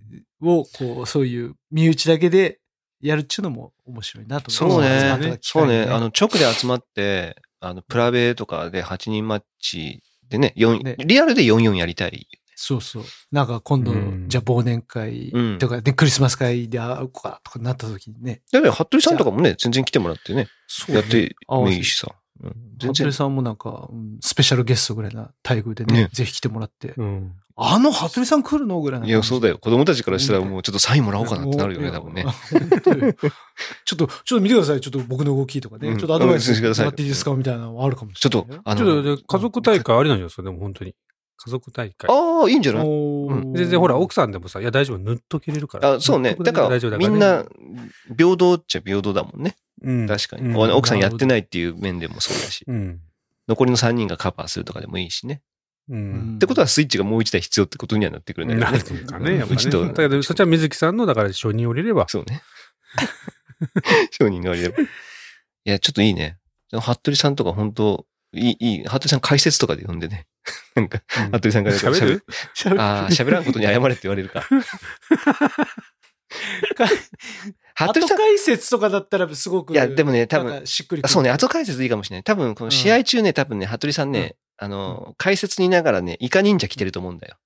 [0.42, 2.60] を、こう、そういう身内だけで
[3.02, 5.20] やるっていうのも面白いなとそう思集まったね。
[5.20, 5.84] 機会にそうね。
[5.84, 12.28] あの、直で集まって、あの、プラベとかで8人マッチでね、4ねリアルで44やりたい。
[12.56, 13.04] そうそう。
[13.32, 18.42] なんか今度、うんじゃあ忘年会うんとか、で、クリスマス会で会うかとかなった時にね。
[18.52, 22.16] だから、服部さんとかもね、全然来てもらってね、そやってもいいしさ。
[22.44, 23.12] うん、全然服部。
[23.12, 26.94] さんもなんか、うんスペシャルゲストぐらいな待遇でね、ねぜひ来てもらって。
[26.98, 27.34] うん。
[27.60, 29.56] あの服部さん来るのぐらいないや、そうだよ。
[29.56, 29.60] よ。
[29.60, 32.26] 子供たちからしたらもうちょっとサインもらおうかなってなるよね、多分ね。
[33.86, 34.82] ちょっと、ちょっと見てください。
[34.82, 35.90] ちょっと僕の動きとかね。
[35.90, 38.62] うんちょっとアドバイスしててうんしくださいもらっていいですかみたいなのあるかもしちょっれないよ。
[38.64, 40.96] と、あちょっと家族大会ありなんじゃないですか、でも本当に。
[41.38, 42.10] 家族大会。
[42.10, 42.84] ああ、いいんじゃない？
[42.84, 45.94] おー全然ほら、奥さんでもさ、いや大丈夫、塗っとけれるから。
[45.94, 46.36] あそうね。
[46.36, 47.46] だから、みんな、
[48.18, 49.56] 平等っちゃ平等だもんね。
[49.84, 50.50] うん確かに。
[50.50, 52.64] うん奥さんやってないっていう面でもそうだし。
[52.68, 53.00] うん。
[53.48, 55.42] 残りの3人がカバーするとかでもいいしね。
[55.90, 56.36] ううんん。
[56.36, 59.00] ってことはスイッチがもう一台必要ってことにはなってくるんだけどなね。
[59.02, 59.90] るかね、やっぱうちとね。
[59.90, 62.08] だけど、そっちは水木さんの、だから承認降りれば。
[62.10, 62.42] そうね。
[64.12, 64.82] 商人が悪いれば。
[64.82, 64.88] い
[65.64, 66.38] や、ちょっといいね。
[66.72, 68.84] 服部さんとか本当いい、いい。
[68.84, 70.26] 服部さん解説とかで呼んでね。
[70.76, 72.24] なんか、服部さんが喋る？
[72.56, 72.82] 喋る？
[72.82, 74.44] ああ、喋らんことに謝れって言われるか。
[76.30, 79.74] 服部さん、後解説とかだったらすごく。
[79.74, 81.12] いやでもね多分なんかしっくりくる。
[81.12, 82.24] そうね、後解説いいかもしれない。
[82.24, 87.38] 多分、この試合中ね、多分ね、服部さんね、あの、解説にいながらね、イカ忍者来てると思うんだよ。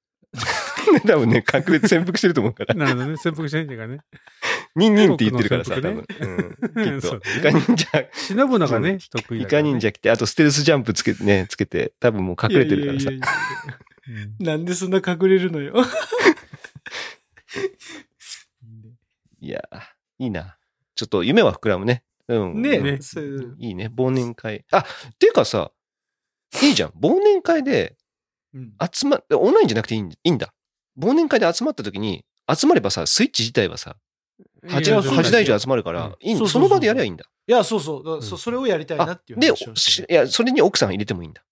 [1.05, 2.73] 多分ね、隠れて潜伏してると思うから。
[2.73, 3.17] なるほどね。
[3.17, 3.99] 潜伏してんじゃがね。
[4.75, 6.37] ニンニンって言ってるからさ、多僕分。
[6.37, 7.01] のうん。
[7.01, 7.17] きっと。
[7.17, 9.45] イカ忍者、忍ぶのがね、得意イ。
[9.45, 13.09] カ忍者来て、あとステルスジャンプつけてね、つけて、多分もう隠れてるからさ
[14.39, 15.75] なんでそんな隠れるのよ。
[19.41, 19.61] いや、
[20.19, 20.57] いいな。
[20.95, 22.03] ちょっと夢は膨らむね。
[22.27, 22.61] うん。
[22.61, 23.91] ねねそういういいね。
[23.95, 24.65] 忘年会。
[24.71, 24.83] あ、っ
[25.17, 25.71] ていうかさ、
[26.61, 26.89] いいじゃん。
[26.91, 27.95] 忘年会で
[28.53, 30.53] うん集ま、オンラインじゃなくていいんいいんだ。
[30.99, 33.95] 忘年会で集まった時に、集まればさ、スイッチ自体はさ、
[34.63, 37.25] いや 8, いやそうですよ台以上集まるから、いいんその場でやりゃいいんだ。
[37.47, 38.15] いや、そうそう。
[38.15, 41.43] うんそれをやりたいなっていうで、いや、それに奥さん入れてもいいんだ。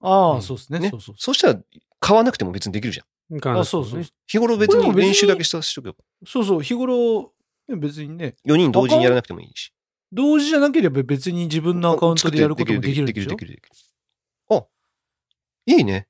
[0.00, 0.78] ああ、うんそうですね。
[0.80, 1.60] ねそうそうそしたら、
[2.00, 3.58] 買わなくても別にできるじゃん。
[3.58, 4.04] あそうそう。
[4.26, 5.94] 日頃別に練習だけしたしとけば。
[6.26, 6.62] そうそう。
[6.62, 7.32] 日頃、
[7.68, 9.72] 別にね、4人同時にやらなくてもいいし。
[10.12, 13.68] 同時じゃなければ別に自分のアカウントでやることもできるんできる、できる、できる。
[14.48, 14.64] あ、
[15.66, 16.08] いいね。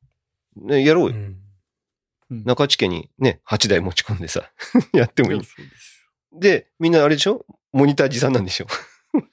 [0.57, 1.17] ねやろうよ。
[1.17, 4.53] うんうん中地家にね、8台持ち込んでさ、
[4.93, 5.45] やってもいい。
[5.45, 6.00] そうです
[6.33, 7.45] で、みんなあれでしょ？
[7.73, 8.67] モニター持参なんでしょ？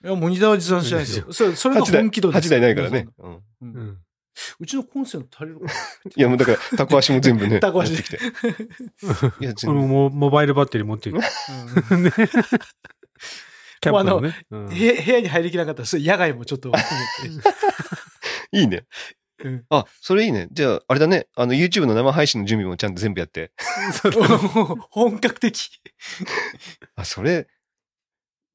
[0.03, 1.25] いや、モニターは持参しないですよ。
[1.33, 3.07] それ、それが ?8 台、本気度です8台ないからね。
[3.19, 3.97] うんううんん
[4.59, 5.65] うちのコンセント足りるか
[6.15, 7.57] いや、もうだから、タコ足も全部ね。
[7.59, 8.19] タコ足持ってきて。
[9.39, 9.79] いや、全部。
[9.79, 11.17] モモバイルバッテリー持っていく。
[11.17, 12.11] な、ね
[13.81, 14.35] キャンプのね。
[14.51, 16.71] うん部屋部屋に入りきなかったら、それ野外もちょっと。
[18.51, 18.85] いいね
[19.43, 19.65] うん。
[19.69, 20.47] あ、それいいね。
[20.51, 21.27] じゃあ、あれだね。
[21.35, 23.51] あの、YouTube の生配信の準備もちゃんと全部やって。
[24.89, 25.69] 本格的。
[26.95, 27.47] あ、それ、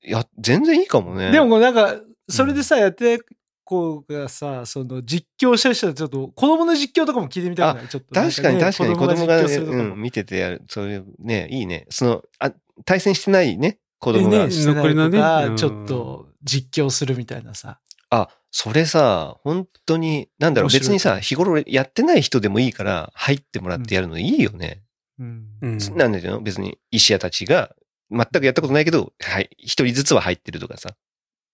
[0.05, 1.30] いや、全然いいかもね。
[1.30, 3.20] でも、なんか、それでさ、やって、
[3.64, 8.14] こうがさ、その実況したりしたら、ちょっと、子供の実況とかも聞いてみたくないちょっと。
[8.14, 10.62] 確かに確かに子供がね、うん、見ててやる。
[10.68, 11.87] そういう、ね、いいね。
[11.89, 12.53] その、あ、
[12.85, 14.47] 対戦してないね、子供が。
[14.47, 17.78] ね、残りのねちょっと実況するみたいなさ。
[18.13, 24.83] あ、それさ、本当に、なんだろう、別にさ、日頃やってない人でもいいから、入ってもらってやるのいいよね。
[25.19, 25.47] うん。
[25.63, 25.79] うん。
[25.97, 27.75] なんだよ、別に、石屋たちが、
[28.11, 30.95] 全くやったことないけど、はい、一人ずつは入ってるとかさ。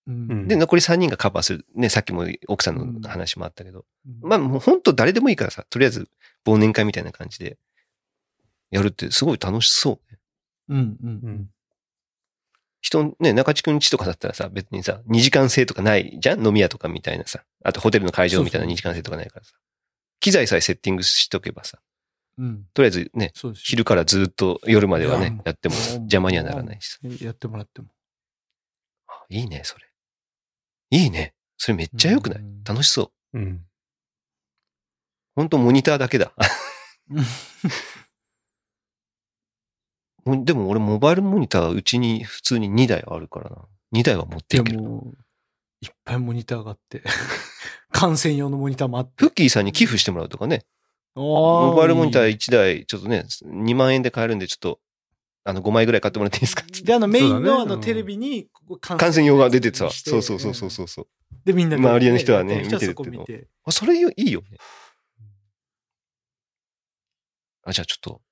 [0.08, 0.48] うん。
[0.48, 1.64] で、残り三人がカバーする。
[1.76, 3.84] ね、さっきも奥さんの話もあったけど。
[4.04, 4.28] うん。
[4.28, 6.08] まあ、もう本当誰でもいいからさ、とりあえず
[6.44, 7.56] 忘年会みたいな感じで、
[8.72, 10.18] やるってすごい楽しそうね。
[10.70, 11.20] うんうん。
[11.22, 11.48] うん
[12.80, 16.46] 人、ね、中地くん家とかだったらさ、別にさ、2時間制とかないじゃん？
[16.46, 17.44] 飲み屋とかみたいなさ。
[17.64, 19.52] あとホテルの会場みたいなそうそう2時間制とかないからさ。
[20.20, 21.78] 機材さえセッティングしとけばさ、
[22.38, 22.64] うん。
[22.74, 26.98] とりあえずね、昼からずっと夜まではね、やっても邪魔にはならないしさ。
[27.24, 27.88] やってもらっても。
[29.08, 29.86] あいいね、それ。
[30.90, 31.34] いいね。
[31.56, 32.38] それめっちゃ良くない？
[32.38, 33.38] うん楽しそう。
[33.38, 33.64] うん。
[35.34, 36.32] 本当モニターだけだ。
[40.28, 43.56] もでも俺モバイルモニターうちに普通に2台あるからな。
[43.94, 44.80] 2台は持ってでいける。
[44.80, 45.12] も、
[45.80, 47.02] いっぱいモニターがあって。
[47.90, 49.12] 観戦用のモニターもあって。
[49.24, 50.64] フッキーさんに寄付してもらうとかね。
[51.14, 54.80] モモバイルモニター1台、ちょっとね、2万円で買えるんで、ちょっと、
[55.44, 56.64] あの、5枚ぐらい買ってもらっていいですか？
[56.84, 58.48] で、あの、メインのあのテレビに
[58.80, 59.90] 観観戦用が出てさ。
[59.90, 61.04] してそうそうそうそうそう。
[61.04, 61.08] う
[61.44, 63.26] で、みんなで周りの人はね見てるっていうの。
[63.64, 64.58] あ、それいいよね。
[67.64, 68.22] あ、じゃあちょっと、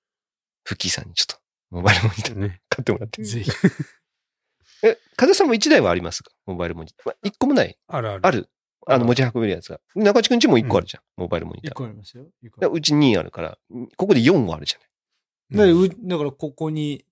[0.64, 1.36] フッキーさんにちょっと、
[1.70, 2.60] モバイルモニターね。
[2.68, 3.22] 買ってもらって。
[3.24, 3.50] ぜひ。
[4.82, 6.30] え、風さんも1台はありますか？
[6.46, 7.14] モバイルモニター。
[7.30, 7.76] 1個もない？
[7.88, 8.20] あるある。
[8.26, 8.48] ある？
[8.88, 9.80] あの、持ち運べるやつが。
[9.96, 11.02] 中地くんちも1個あるじゃん。
[11.16, 11.74] モバイルモニタ一ー。
[11.74, 12.26] 個ありますよ。
[12.70, 13.58] うち2あるから、
[13.96, 14.78] ここで4はあるじゃ
[15.50, 17.04] でうだから、ここに、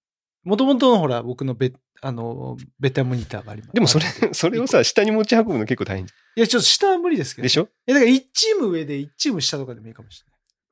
[0.44, 3.68] もともとのほら、僕のベあの、ベタモニターがあります。
[3.68, 3.74] ない。
[3.74, 7.44] でもそれ それをさ、下に持ち運ぶの結構大変じいや、ちょっと下は無理ですけど。
[7.44, 7.62] でしょ？
[7.62, 10.22] いや、だから1チーム上で1チーム下とかでもいいかもし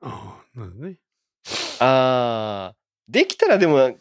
[0.01, 0.19] れない。
[0.19, 0.97] ああ、なるほどね。
[1.79, 3.91] あー、できたらでも、あ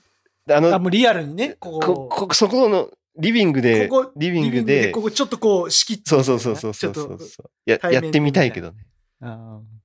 [0.56, 6.10] あ、の、もうリアルにね、ここ、こ、こ、そこの、リビングでここ、リビングで、ここちょっとこう、仕切って。
[6.10, 7.50] そうそうそうそうそうそう。
[7.66, 8.86] や、やってみたいけどね。
[9.20, 9.82] あー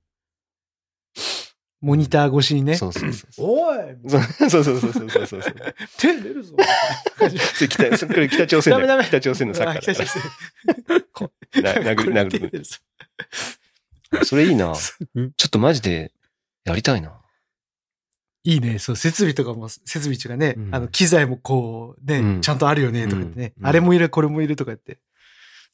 [1.80, 2.74] モニター越しにね。
[2.74, 3.46] そうそうそうそう。
[3.46, 5.42] おいそうそうそうそうそうそうそう。
[5.96, 6.56] 手出るぞ。
[7.16, 7.24] そ
[7.64, 8.86] れ北、それ北朝鮮だよ。
[8.88, 11.00] ダメダメ北朝鮮のサッカーだ北朝ら。
[11.12, 14.24] こうな殴る、殴る。
[14.24, 14.74] それいいな。
[15.14, 16.10] うんちょっとマジで、
[16.64, 17.20] やりたいな。
[18.44, 18.78] いいね。
[18.78, 24.98] そう、設備とかも、設備中がね、うんあの、機材もこう、ね、うんちゃんとあるよね、とか言ってね、うんあれもいる、これもいるとか言って。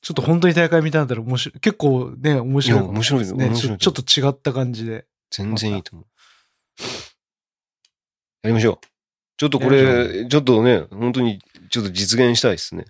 [0.00, 1.60] ちょっと本当に大会見たんだったら面白い。
[1.60, 2.86] 結構ね、面白いね。
[2.86, 5.06] 面白い面白いちょちょっと違った感じで。
[5.30, 6.06] 全然いいと思う。
[8.42, 8.86] やりましょう。
[9.38, 11.40] ちょっとこやれ、ちょっとね、本当に、
[11.70, 12.84] ちょっと実現したいですね。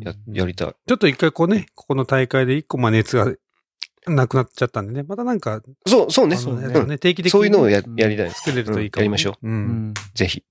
[0.00, 0.74] や、やりたい。
[0.86, 3.32] ちょっと一回こうね、ここの大会で一個まあ熱が
[4.06, 6.36] なくなっちゃったんでね、またなんか、そう、そうね。
[6.36, 8.42] そうね定期的にそういうのをやうんやりたいです。
[8.42, 9.46] 作れるといいかもね、うんやりましょう。
[9.46, 9.50] う。
[9.50, 9.56] うん
[9.90, 9.94] ん。
[10.14, 10.44] ぜひ、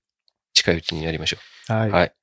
[0.52, 1.88] 近いうちにやりましょはい。
[1.88, 1.92] う。
[1.92, 2.14] はい。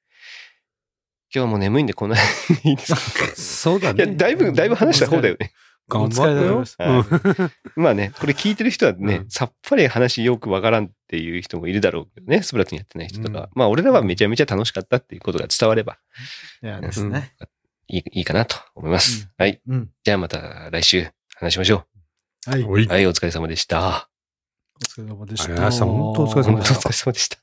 [1.36, 2.16] 今日も眠いんでこんな
[2.64, 3.00] にいいですか？
[3.36, 4.04] そうだね。
[4.06, 5.52] いや、だいぶ、だいぶ話した方だよね。
[5.90, 7.04] 頑張ったよ。
[7.76, 13.50] まあね、これ聞いてる人はね、うんさっぱり話よくわからんっていう人もいるだろうけどね、スプラトゥーンやってない人とか。
[13.54, 15.98] まあ俺らはめちゃめちゃ楽しかったっていうことが伝われば
[16.62, 17.34] いやですね。
[17.90, 19.28] いいいいかなと思います。
[19.38, 19.60] はい。
[19.68, 19.90] うん。
[20.04, 21.08] じゃあまた来週
[21.44, 21.84] 話しましょ
[22.46, 22.64] はい。
[22.64, 24.10] はい、お疲れ様でした。
[24.82, 26.44] お疲れ様でした本当お疲れ
[26.94, 27.43] 様でした。